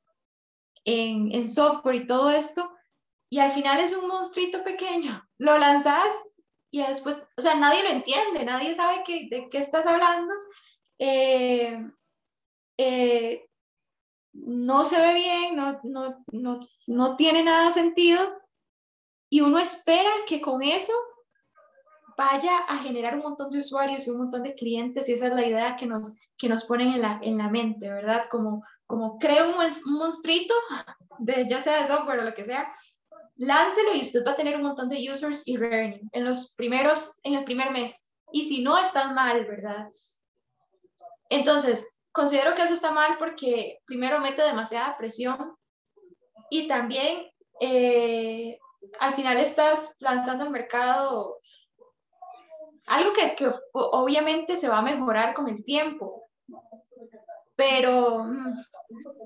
en, 0.84 1.34
en 1.34 1.48
software 1.48 1.96
y 1.96 2.06
todo 2.06 2.30
esto, 2.30 2.72
y 3.30 3.38
al 3.38 3.52
final 3.52 3.80
es 3.80 3.96
un 3.96 4.08
monstruito 4.08 4.62
pequeño. 4.62 5.26
Lo 5.38 5.56
lanzas 5.58 6.06
y 6.70 6.82
después, 6.82 7.22
o 7.36 7.42
sea, 7.42 7.54
nadie 7.56 7.82
lo 7.82 7.90
entiende, 7.90 8.44
nadie 8.44 8.74
sabe 8.74 9.02
qué, 9.04 9.28
de 9.30 9.48
qué 9.48 9.58
estás 9.58 9.86
hablando. 9.86 10.34
Eh, 10.98 11.82
eh, 12.78 13.48
no 14.32 14.84
se 14.84 15.00
ve 15.00 15.14
bien, 15.14 15.56
no, 15.56 15.80
no, 15.82 16.24
no, 16.32 16.60
no 16.86 17.16
tiene 17.16 17.42
nada 17.42 17.72
sentido 17.72 18.20
y 19.30 19.40
uno 19.40 19.58
espera 19.58 20.10
que 20.26 20.40
con 20.40 20.62
eso 20.62 20.92
vaya 22.16 22.56
a 22.68 22.78
generar 22.78 23.14
un 23.16 23.22
montón 23.22 23.50
de 23.50 23.58
usuarios 23.58 24.06
y 24.06 24.10
un 24.10 24.18
montón 24.18 24.42
de 24.42 24.54
clientes 24.54 25.08
y 25.08 25.12
esa 25.12 25.26
es 25.28 25.34
la 25.34 25.46
idea 25.46 25.76
que 25.76 25.86
nos, 25.86 26.16
que 26.36 26.48
nos 26.48 26.64
ponen 26.64 26.92
en 26.92 27.02
la, 27.02 27.20
en 27.22 27.38
la 27.38 27.48
mente, 27.48 27.90
¿verdad? 27.90 28.24
Como, 28.30 28.64
como 28.86 29.18
creo 29.18 29.48
un, 29.48 29.54
un 29.56 29.98
monstruito, 29.98 30.54
de, 31.18 31.46
ya 31.48 31.60
sea 31.60 31.82
de 31.82 31.88
software 31.88 32.20
o 32.20 32.24
lo 32.24 32.34
que 32.34 32.44
sea, 32.44 32.72
láncelo 33.36 33.94
y 33.94 34.00
usted 34.00 34.24
va 34.26 34.32
a 34.32 34.36
tener 34.36 34.56
un 34.56 34.62
montón 34.62 34.88
de 34.88 35.10
users 35.10 35.46
y 35.46 35.56
revenue 35.56 36.00
en 36.12 36.24
los 36.24 36.54
primeros, 36.54 37.18
en 37.22 37.34
el 37.34 37.44
primer 37.44 37.72
mes. 37.72 38.06
Y 38.32 38.44
si 38.44 38.62
no, 38.62 38.78
está 38.78 39.12
mal, 39.12 39.44
¿verdad? 39.44 39.88
Entonces, 41.28 41.98
considero 42.12 42.54
que 42.54 42.62
eso 42.62 42.74
está 42.74 42.92
mal 42.92 43.16
porque 43.18 43.80
primero 43.86 44.20
mete 44.20 44.42
demasiada 44.42 44.96
presión 44.96 45.54
y 46.50 46.68
también 46.68 47.30
eh, 47.60 48.58
al 49.00 49.14
final 49.14 49.38
estás 49.38 49.96
lanzando 50.00 50.44
al 50.44 50.50
mercado 50.50 51.36
algo 52.86 53.12
que, 53.12 53.34
que, 53.36 53.50
obviamente 53.72 54.56
se 54.56 54.68
va 54.68 54.78
a 54.78 54.82
mejorar 54.82 55.34
con 55.34 55.48
el 55.48 55.64
tiempo. 55.64 56.28
Pero, 57.54 58.24
mm, 58.24 58.54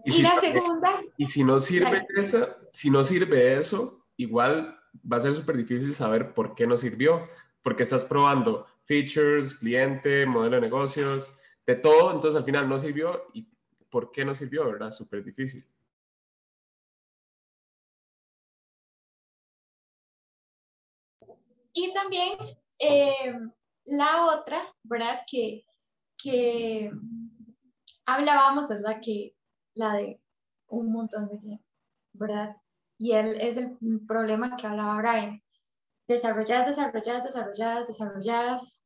y, 0.05 0.23
la 0.23 0.31
segunda... 0.41 0.91
Y 1.17 1.27
si 1.27 1.45
no 1.45 1.61
sirve 1.61 2.07
esa, 2.17 2.57
si 2.73 2.91
no 2.91 3.05
sirve 3.05 3.59
eso, 3.59 4.07
igual 4.17 4.79
va 5.11 5.17
a 5.17 5.21
ser 5.21 5.35
súper 5.35 5.57
difícil 5.57 5.95
saber 5.95 6.35
por 6.35 6.55
qué 6.55 6.67
no 6.67 6.77
sirvió, 6.77 7.29
porque 7.63 7.83
estás 7.83 8.05
probando 8.05 8.67
features, 8.85 9.55
cliente, 9.55 10.27
modelo 10.27 10.57
de 10.57 10.63
negocios, 10.63 11.39
de 11.67 11.77
todo, 11.77 12.13
entonces 12.13 12.39
al 12.39 12.45
final 12.45 12.69
no 12.69 12.79
sirvió 12.79 13.25
y 13.33 13.49
por 13.91 14.13
qué 14.13 14.25
no 14.25 14.35
sirvió, 14.35 14.67
¿verdad? 14.67 14.91
Súper 14.91 15.25
difícil. 15.25 15.67
Y 21.73 21.93
también 21.93 22.39
eh, 22.79 23.39
la 23.85 24.27
otra, 24.27 24.63
¿verdad? 24.83 25.21
Que, 25.31 25.65
que 26.19 26.91
hablábamos, 28.05 28.69
¿verdad? 28.69 29.01
Que 29.03 29.37
la 29.75 29.95
de 29.95 30.21
un 30.69 30.93
montón 30.93 31.29
de 31.29 31.39
tiempo, 31.39 31.65
¿verdad? 32.13 32.57
Y 32.99 33.13
él 33.13 33.37
es 33.41 33.57
el 33.57 33.77
problema 34.07 34.57
que 34.57 34.67
hablaba 34.67 34.99
Brian. 34.99 35.43
Desarrolladas, 36.09 36.69
desarrolladas, 36.69 37.25
desarrolladas, 37.25 37.87
desarrolladas. 37.87 38.83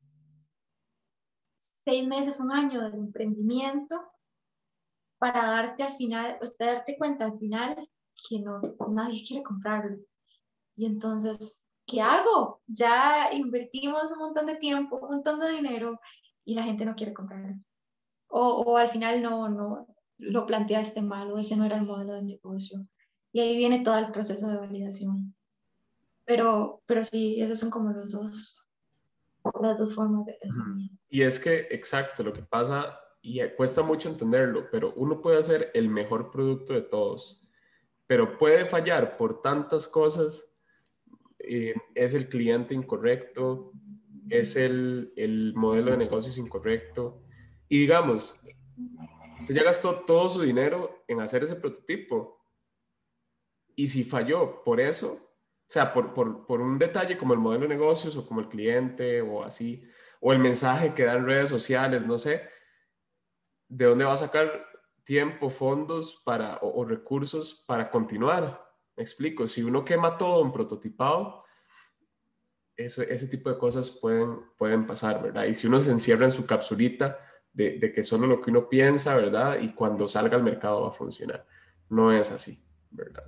Seis 1.57 2.07
meses, 2.07 2.39
un 2.39 2.51
año 2.51 2.81
del 2.81 2.95
emprendimiento 2.95 3.95
para 5.21 5.45
darte 5.45 5.83
al 5.83 5.93
final, 5.93 6.39
usted 6.41 6.65
darte 6.65 6.97
cuenta 6.97 7.25
al 7.25 7.37
final 7.37 7.87
que 8.27 8.39
no, 8.39 8.59
nadie 8.89 9.23
quiere 9.25 9.43
comprarlo. 9.43 9.97
Y 10.75 10.87
entonces, 10.87 11.63
¿qué 11.91 12.01
hago? 12.01 12.61
Ya 12.67 13.29
invertimos 13.33 14.11
un 14.13 14.19
montón 14.19 14.45
de 14.45 14.55
tiempo, 14.55 14.97
un 14.97 15.09
montón 15.09 15.39
de 15.39 15.51
dinero 15.51 15.99
y 16.45 16.55
la 16.55 16.63
gente 16.63 16.85
no 16.85 16.95
quiere 16.95 17.13
comprarlo. 17.13 17.55
O, 18.27 18.61
o 18.61 18.77
al 18.77 18.89
final 18.89 19.21
no, 19.21 19.49
no 19.49 19.87
lo 20.17 20.45
planteaste 20.45 21.01
mal 21.01 21.31
o 21.31 21.37
ese 21.37 21.57
no 21.57 21.65
era 21.65 21.75
el 21.75 21.85
modelo 21.85 22.13
de 22.13 22.23
negocio 22.23 22.87
y 23.33 23.39
ahí 23.39 23.57
viene 23.57 23.83
todo 23.83 23.97
el 23.97 24.11
proceso 24.11 24.49
de 24.49 24.57
validación. 24.57 25.35
Pero, 26.25 26.81
pero 26.85 27.03
sí, 27.03 27.41
esas 27.41 27.59
son 27.59 27.69
como 27.69 27.91
los 27.91 28.11
dos, 28.11 28.65
las 29.61 29.79
dos 29.79 29.95
formas 29.95 30.25
de 30.25 30.33
pensamiento. 30.33 30.95
Y 31.09 31.21
es 31.23 31.39
que, 31.39 31.67
exacto, 31.71 32.23
lo 32.23 32.33
que 32.33 32.43
pasa, 32.43 32.97
y 33.21 33.41
cuesta 33.55 33.81
mucho 33.81 34.09
entenderlo, 34.09 34.69
pero 34.71 34.93
uno 34.95 35.21
puede 35.21 35.39
hacer 35.39 35.71
el 35.73 35.89
mejor 35.89 36.31
producto 36.31 36.73
de 36.73 36.81
todos, 36.81 37.41
pero 38.07 38.37
puede 38.37 38.65
fallar 38.65 39.17
por 39.17 39.41
tantas 39.41 39.87
cosas. 39.87 40.50
Eh, 41.43 41.75
es 41.95 42.13
el 42.13 42.29
cliente 42.29 42.73
incorrecto, 42.73 43.71
es 44.29 44.55
el, 44.55 45.13
el 45.15 45.53
modelo 45.55 45.91
de 45.91 45.97
negocios 45.97 46.37
incorrecto. 46.37 47.23
Y 47.67 47.79
digamos, 47.79 48.41
se 49.41 49.53
ya 49.53 49.63
gastó 49.63 50.01
todo 50.01 50.29
su 50.29 50.41
dinero 50.41 51.03
en 51.07 51.21
hacer 51.21 51.43
ese 51.43 51.55
prototipo 51.55 52.41
y 53.75 53.87
si 53.87 54.03
falló 54.03 54.63
por 54.63 54.79
eso, 54.79 55.13
o 55.13 55.71
sea, 55.71 55.93
por, 55.93 56.13
por, 56.13 56.45
por, 56.45 56.61
un 56.61 56.77
detalle 56.77 57.17
como 57.17 57.33
el 57.33 57.39
modelo 57.39 57.63
de 57.63 57.75
negocios 57.75 58.15
o 58.17 58.27
como 58.27 58.41
el 58.41 58.49
cliente 58.49 59.21
o 59.21 59.43
así, 59.43 59.83
o 60.19 60.33
el 60.33 60.39
mensaje 60.39 60.93
que 60.93 61.05
da 61.05 61.13
en 61.13 61.25
redes 61.25 61.49
sociales, 61.49 62.05
no 62.05 62.19
sé, 62.19 62.47
¿de 63.67 63.85
dónde 63.85 64.05
va 64.05 64.13
a 64.13 64.17
sacar 64.17 64.65
tiempo, 65.03 65.49
fondos 65.49 66.21
para, 66.25 66.59
o, 66.61 66.83
recursos 66.85 67.63
para 67.65 67.89
continuar? 67.89 68.61
Me 68.95 69.03
explico, 69.03 69.47
si 69.47 69.63
uno 69.63 69.85
quema 69.85 70.17
todo 70.17 70.43
en 70.43 70.51
prototipado, 70.51 71.43
ese, 72.85 73.27
tipo 73.27 73.49
de 73.49 73.57
cosas 73.57 73.91
pueden, 73.91 74.39
pueden 74.57 74.85
pasar, 74.85 75.21
¿verdad? 75.21 75.45
Y 75.45 75.55
si 75.55 75.67
uno 75.67 75.79
se 75.79 75.91
encierra 75.91 76.25
en 76.25 76.31
su 76.31 76.45
capsulita 76.45 77.19
de, 77.53 77.91
que 77.93 78.03
solo 78.03 78.27
lo 78.27 78.41
que 78.41 78.49
uno 78.49 78.69
piensa, 78.69 79.15
¿verdad? 79.15 79.59
Y 79.59 79.73
cuando 79.73 80.07
salga 80.07 80.37
al 80.37 80.43
mercado 80.43 80.83
va 80.83 80.89
a 80.89 80.93
funcionar. 80.93 81.45
No 81.89 82.11
es 82.11 82.31
así, 82.31 82.63
¿verdad? 82.89 83.25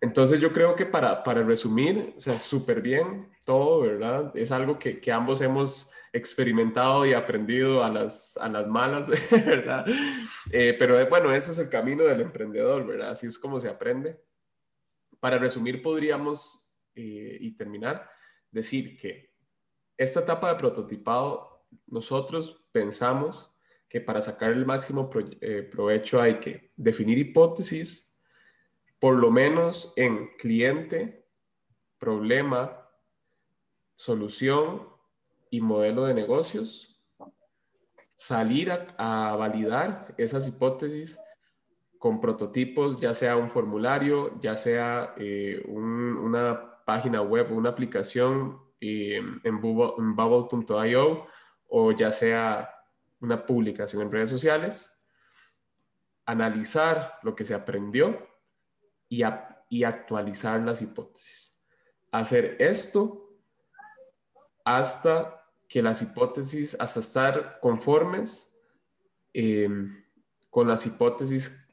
Entonces 0.00 0.40
yo 0.40 0.52
creo 0.52 0.76
que 0.76 0.86
para, 0.86 1.24
para 1.24 1.42
resumir, 1.42 2.14
o 2.16 2.20
sea, 2.20 2.38
súper 2.38 2.82
bien 2.82 3.30
todo, 3.44 3.80
¿verdad? 3.80 4.36
Es 4.36 4.52
algo 4.52 4.78
que, 4.78 5.00
que, 5.00 5.10
ambos 5.10 5.40
hemos 5.40 5.92
experimentado 6.12 7.06
y 7.06 7.14
aprendido 7.14 7.82
a 7.82 7.90
las, 7.90 8.36
a 8.36 8.48
las 8.48 8.66
malas, 8.66 9.08
¿verdad? 9.30 9.86
Eh, 10.50 10.76
pero 10.78 11.04
bueno, 11.08 11.32
ese 11.32 11.52
es 11.52 11.58
el 11.58 11.70
camino 11.70 12.04
del 12.04 12.20
emprendedor, 12.20 12.86
¿verdad? 12.86 13.10
Así 13.10 13.26
es 13.26 13.38
como 13.38 13.58
se 13.58 13.68
aprende. 13.68 14.20
Para 15.20 15.38
resumir, 15.38 15.82
podríamos, 15.82 16.74
eh, 16.94 17.38
y 17.40 17.56
terminar, 17.56 18.08
decir 18.50 18.96
que 18.96 19.34
esta 19.96 20.20
etapa 20.20 20.50
de 20.50 20.58
prototipado, 20.58 21.66
nosotros 21.86 22.66
pensamos 22.72 23.52
que 23.88 24.00
para 24.00 24.20
sacar 24.20 24.52
el 24.52 24.66
máximo 24.66 25.10
provecho 25.10 26.20
hay 26.20 26.38
que 26.38 26.72
definir 26.76 27.18
hipótesis, 27.18 28.16
por 28.98 29.16
lo 29.16 29.30
menos 29.30 29.92
en 29.96 30.36
cliente, 30.36 31.26
problema, 31.98 32.86
solución 33.96 34.88
y 35.50 35.60
modelo 35.60 36.04
de 36.04 36.14
negocios, 36.14 37.02
salir 38.16 38.70
a, 38.70 39.36
validar 39.36 40.14
esas 40.18 40.48
hipótesis 40.48 41.18
con 42.06 42.20
prototipos, 42.20 43.00
ya 43.00 43.12
sea 43.12 43.36
un 43.36 43.50
formulario, 43.50 44.38
ya 44.38 44.56
sea 44.56 45.12
eh, 45.16 45.60
una 45.66 46.84
página 46.84 47.20
web 47.20 47.50
o 47.50 47.56
una 47.56 47.70
aplicación 47.70 48.60
eh, 48.80 49.20
en 49.42 49.60
bubble.io 49.60 51.26
o 51.66 51.90
ya 51.90 52.12
sea 52.12 52.70
una 53.18 53.44
publicación 53.44 54.02
en 54.02 54.12
redes 54.12 54.30
sociales, 54.30 55.04
analizar 56.26 57.18
lo 57.24 57.34
que 57.34 57.44
se 57.44 57.54
aprendió 57.54 58.24
y, 59.08 59.24
actualizar 59.82 60.60
las 60.60 60.82
hipótesis. 60.82 61.60
Hacer 62.12 62.54
esto 62.60 63.36
hasta 64.64 65.44
que 65.68 65.82
las 65.82 66.02
hipótesis, 66.02 66.76
hasta 66.78 67.00
estar 67.00 67.58
conformes 67.58 68.64
eh, 69.34 69.68
con 70.48 70.68
las 70.68 70.86
hipótesis 70.86 71.65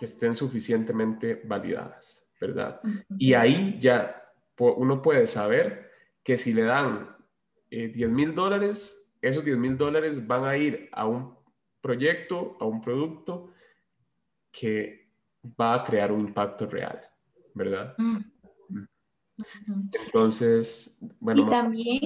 que 0.00 0.06
estén 0.06 0.34
suficientemente 0.34 1.42
validadas, 1.44 2.26
¿verdad? 2.40 2.80
Y 3.18 3.34
ahí 3.34 3.78
ya 3.78 4.32
uno 4.56 5.02
puede 5.02 5.26
saber 5.26 5.90
que 6.22 6.38
si 6.38 6.54
le 6.54 6.62
dan 6.62 7.14
10 7.70 7.98
eh, 7.98 8.08
mil 8.08 8.34
dólares, 8.34 9.12
esos 9.20 9.44
10 9.44 9.58
mil 9.58 9.76
dólares 9.76 10.26
van 10.26 10.44
a 10.46 10.56
ir 10.56 10.88
a 10.92 11.06
un 11.06 11.36
proyecto, 11.82 12.56
a 12.60 12.64
un 12.64 12.80
producto 12.80 13.52
que 14.50 15.12
va 15.60 15.74
a 15.74 15.84
crear 15.84 16.12
un 16.12 16.20
impacto 16.20 16.64
real, 16.64 16.98
¿verdad? 17.52 17.94
Entonces, 20.06 21.04
bueno. 21.20 21.46
Y 21.46 21.50
también, 21.50 22.00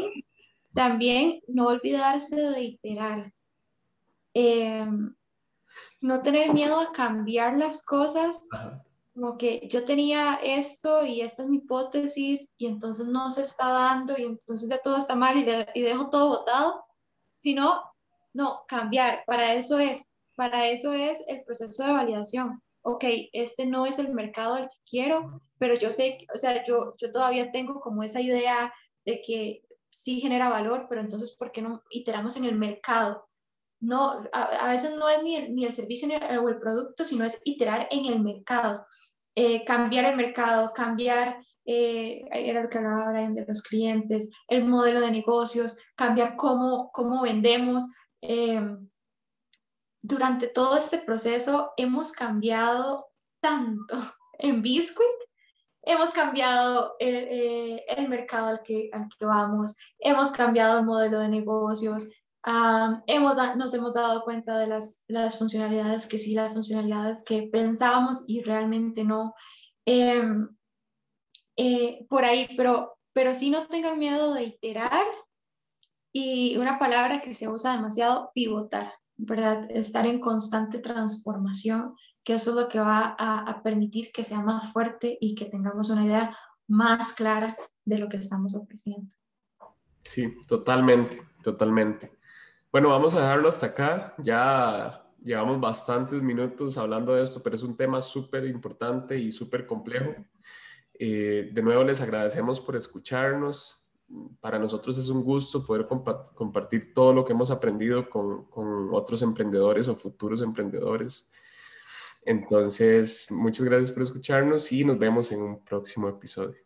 también 0.73 1.41
no 1.47 1.69
olvidarse 1.69 2.41
de 2.41 2.61
iterar. 2.61 3.33
Em, 4.35 5.15
no 6.01 6.23
tener 6.23 6.53
miedo 6.53 6.79
a 6.79 6.93
cambiar 6.93 7.57
las 7.57 7.85
cosas. 7.85 8.49
Como 9.15 9.39
que 9.39 9.69
yo 9.69 9.85
tenía 9.85 10.41
esto 10.43 11.05
y 11.05 11.21
esta 11.21 11.43
es 11.43 11.49
mi 11.49 11.59
hipótesis 11.59 12.53
y 12.59 12.67
entonces 12.67 13.07
no 13.07 13.31
se 13.31 13.43
está 13.43 13.71
dando 13.71 14.15
y 14.19 14.25
entonces 14.25 14.69
ya 14.69 14.79
todo 14.79 14.97
está 14.97 15.15
mal 15.15 15.37
y, 15.39 15.47
y 15.79 15.83
dejo 15.83 16.11
todo 16.11 16.29
botado, 16.31 16.85
sino, 17.37 17.81
no, 18.33 18.65
cambiar. 18.67 19.23
Para 19.27 19.55
eso 19.55 19.79
es, 19.79 20.11
para 20.35 20.69
eso 20.69 20.93
es 20.93 21.23
el 21.29 21.45
proceso 21.45 21.85
de 21.85 21.93
validación 21.93 22.61
ok, 22.85 23.05
este 23.33 23.67
no 23.67 23.87
es 23.87 23.99
el 23.99 24.13
mercado 24.13 24.55
al 24.55 24.69
que 24.69 24.77
quiero, 24.87 25.41
pero 25.59 25.75
yo 25.75 25.91
sé, 25.91 26.19
o 26.35 26.39
sea, 26.39 26.65
yo, 26.65 26.95
yo 26.99 27.11
todavía 27.11 27.51
tengo 27.51 27.81
como 27.81 28.03
esa 28.03 28.21
idea 28.21 28.73
de 29.07 29.23
que 29.23 29.63
sí 29.89 30.21
genera 30.21 30.51
valor, 30.51 30.87
pero 30.89 31.01
entonces, 31.01 31.35
¿por 31.35 31.51
qué 31.51 31.63
no 31.63 31.83
iteramos 31.89 32.37
en 32.37 32.45
el 32.45 32.57
mercado? 32.57 33.27
No, 33.85 34.25
a, 34.33 34.69
veces 34.69 34.97
no 34.97 35.09
es 35.09 35.23
ni 35.23 35.37
el, 35.37 35.55
ni 35.55 35.65
el 35.67 35.73
servicio 35.73 36.09
ni 36.09 36.15
el 36.15 36.59
producto, 36.59 37.05
sino 37.05 37.25
es 37.25 37.39
iterar 37.45 37.87
en 37.91 38.07
el 38.07 38.21
mercado, 38.21 38.87
eh, 39.35 39.65
cambiar 39.65 40.07
el 40.07 40.17
mercado, 40.17 40.73
cambiar, 40.75 41.39
eh, 41.67 42.25
era 42.33 42.63
lo 42.63 42.71
que 42.71 42.79
hablaba 42.79 43.13
Brian 43.13 43.35
de 43.35 43.45
los 43.47 43.63
clientes, 43.63 44.31
el 44.49 44.65
modelo 44.65 45.01
de 45.01 45.11
negocios, 45.11 45.77
cambiar 45.97 46.37
cómo, 46.37 46.91
cómo 46.93 47.23
vendemos. 47.23 47.85
Eh, 48.23 48.63
durante 50.01 50.49
todo 50.49 50.79
este 50.79 50.99
proceso 50.99 51.73
hemos 51.77 52.13
cambiado 52.13 53.09
tanto 53.41 53.99
en 54.39 54.63
Biscuit, 54.63 55.09
hemos 55.83 56.11
cambiado 56.11 56.97
el, 56.99 57.15
eh, 57.15 57.85
el 57.89 58.09
mercado 58.09 58.49
al 58.49 58.63
que, 58.63 58.89
al 58.93 59.09
que 59.09 59.27
vamos, 59.27 59.77
hemos 59.99 60.33
cambiado 60.33 60.79
el 60.79 60.87
modelo 60.87 61.19
de 61.19 61.29
negocios, 61.29 62.09
hemos 63.07 63.37
nos 63.57 63.75
hemos 63.75 63.95
dado 63.95 64.23
cuenta 64.25 64.59
de 64.59 64.67
las, 64.67 65.05
las, 65.09 65.39
funcionalidades 65.39 66.07
que 66.07 66.19
sí, 66.19 66.35
las 66.35 66.53
funcionalidades 66.53 67.25
que 67.25 67.49
pensábamos 67.51 68.25
y 68.29 68.43
realmente 68.43 69.05
no. 69.05 69.35
Em, 69.87 70.49
eh, 71.57 72.07
por 72.09 72.25
ahí, 72.25 72.49
pero, 72.57 72.99
pero 73.13 73.33
sí 73.35 73.51
no 73.51 73.67
tengan 73.67 73.99
miedo 73.99 74.35
de 74.35 74.45
iterar 74.45 75.05
y 76.13 76.57
una 76.57 76.79
palabra 76.79 77.21
que 77.21 77.35
se 77.35 77.49
usa 77.49 77.77
demasiado, 77.77 78.31
pivotar. 78.35 78.93
¿verdad? 79.17 79.71
Estar 79.71 80.07
en 80.07 80.21
constante 80.21 80.79
transformación, 80.79 81.95
que 82.25 82.35
eso 82.35 82.51
es 82.51 82.57
lo 82.57 82.69
que 82.69 82.81
va 82.81 83.15
a, 83.19 83.63
permitir 83.63 84.11
que 84.13 84.25
sea 84.25 84.41
más 84.41 84.73
fuerte 84.73 85.17
y 85.21 85.35
que 85.35 85.47
tengamos 85.47 85.91
una 85.91 86.05
idea 86.05 86.37
más 86.67 87.13
clara 87.15 87.57
de 87.85 87.99
lo 87.99 88.09
que 88.09 88.17
estamos 88.17 88.55
ofreciendo. 88.55 89.15
Sí, 90.03 90.35
totalmente, 90.47 91.23
totalmente. 91.43 92.19
Bueno, 92.75 92.89
vamos 92.89 93.15
a 93.15 93.21
dejarlo 93.21 93.49
hasta 93.49 93.67
acá. 93.67 94.15
Ya 94.19 95.07
llevamos 95.23 95.61
bastantes 95.61 96.21
minutos 96.21 96.77
hablando 96.77 97.15
de 97.15 97.23
esto, 97.23 97.41
pero 97.41 97.55
es 97.55 97.63
un 97.63 97.77
tema 97.77 98.03
súper 98.03 98.45
importante 98.47 99.17
y 99.17 99.31
súper 99.31 99.65
complejo. 99.65 100.13
Eh, 100.93 101.51
de 101.53 101.63
nuevo 101.63 101.85
les 101.85 102.01
agradecemos 102.01 102.59
por 102.59 102.75
escucharnos 102.75 103.89
para 104.41 104.59
nosotros 104.59 104.99
es 104.99 105.09
un 105.09 105.23
gusto 105.23 105.65
poder 105.65 105.87
compartir 105.87 106.93
todo 106.93 107.13
lo 107.13 107.25
que 107.25 107.33
hemos 107.33 107.53
aprendido 107.53 108.11
con, 108.11 108.49
otros 108.93 109.23
emprendedores 109.23 109.87
o 109.87 109.95
futuros 109.95 110.43
emprendedores. 110.43 111.31
Entonces, 112.27 113.31
muchas 113.31 113.67
gracias 113.67 113.93
por 113.93 114.03
escucharnos 114.03 114.73
y 114.73 114.85
nos 114.85 114.99
vemos 114.99 115.31
en 115.31 115.43
un 115.43 115.65
próximo 115.65 116.09
episodio. 116.09 116.59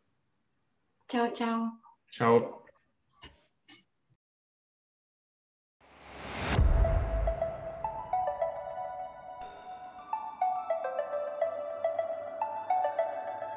Chao, 1.07 1.29
chao. 1.35 1.79
Chao. 2.11 2.65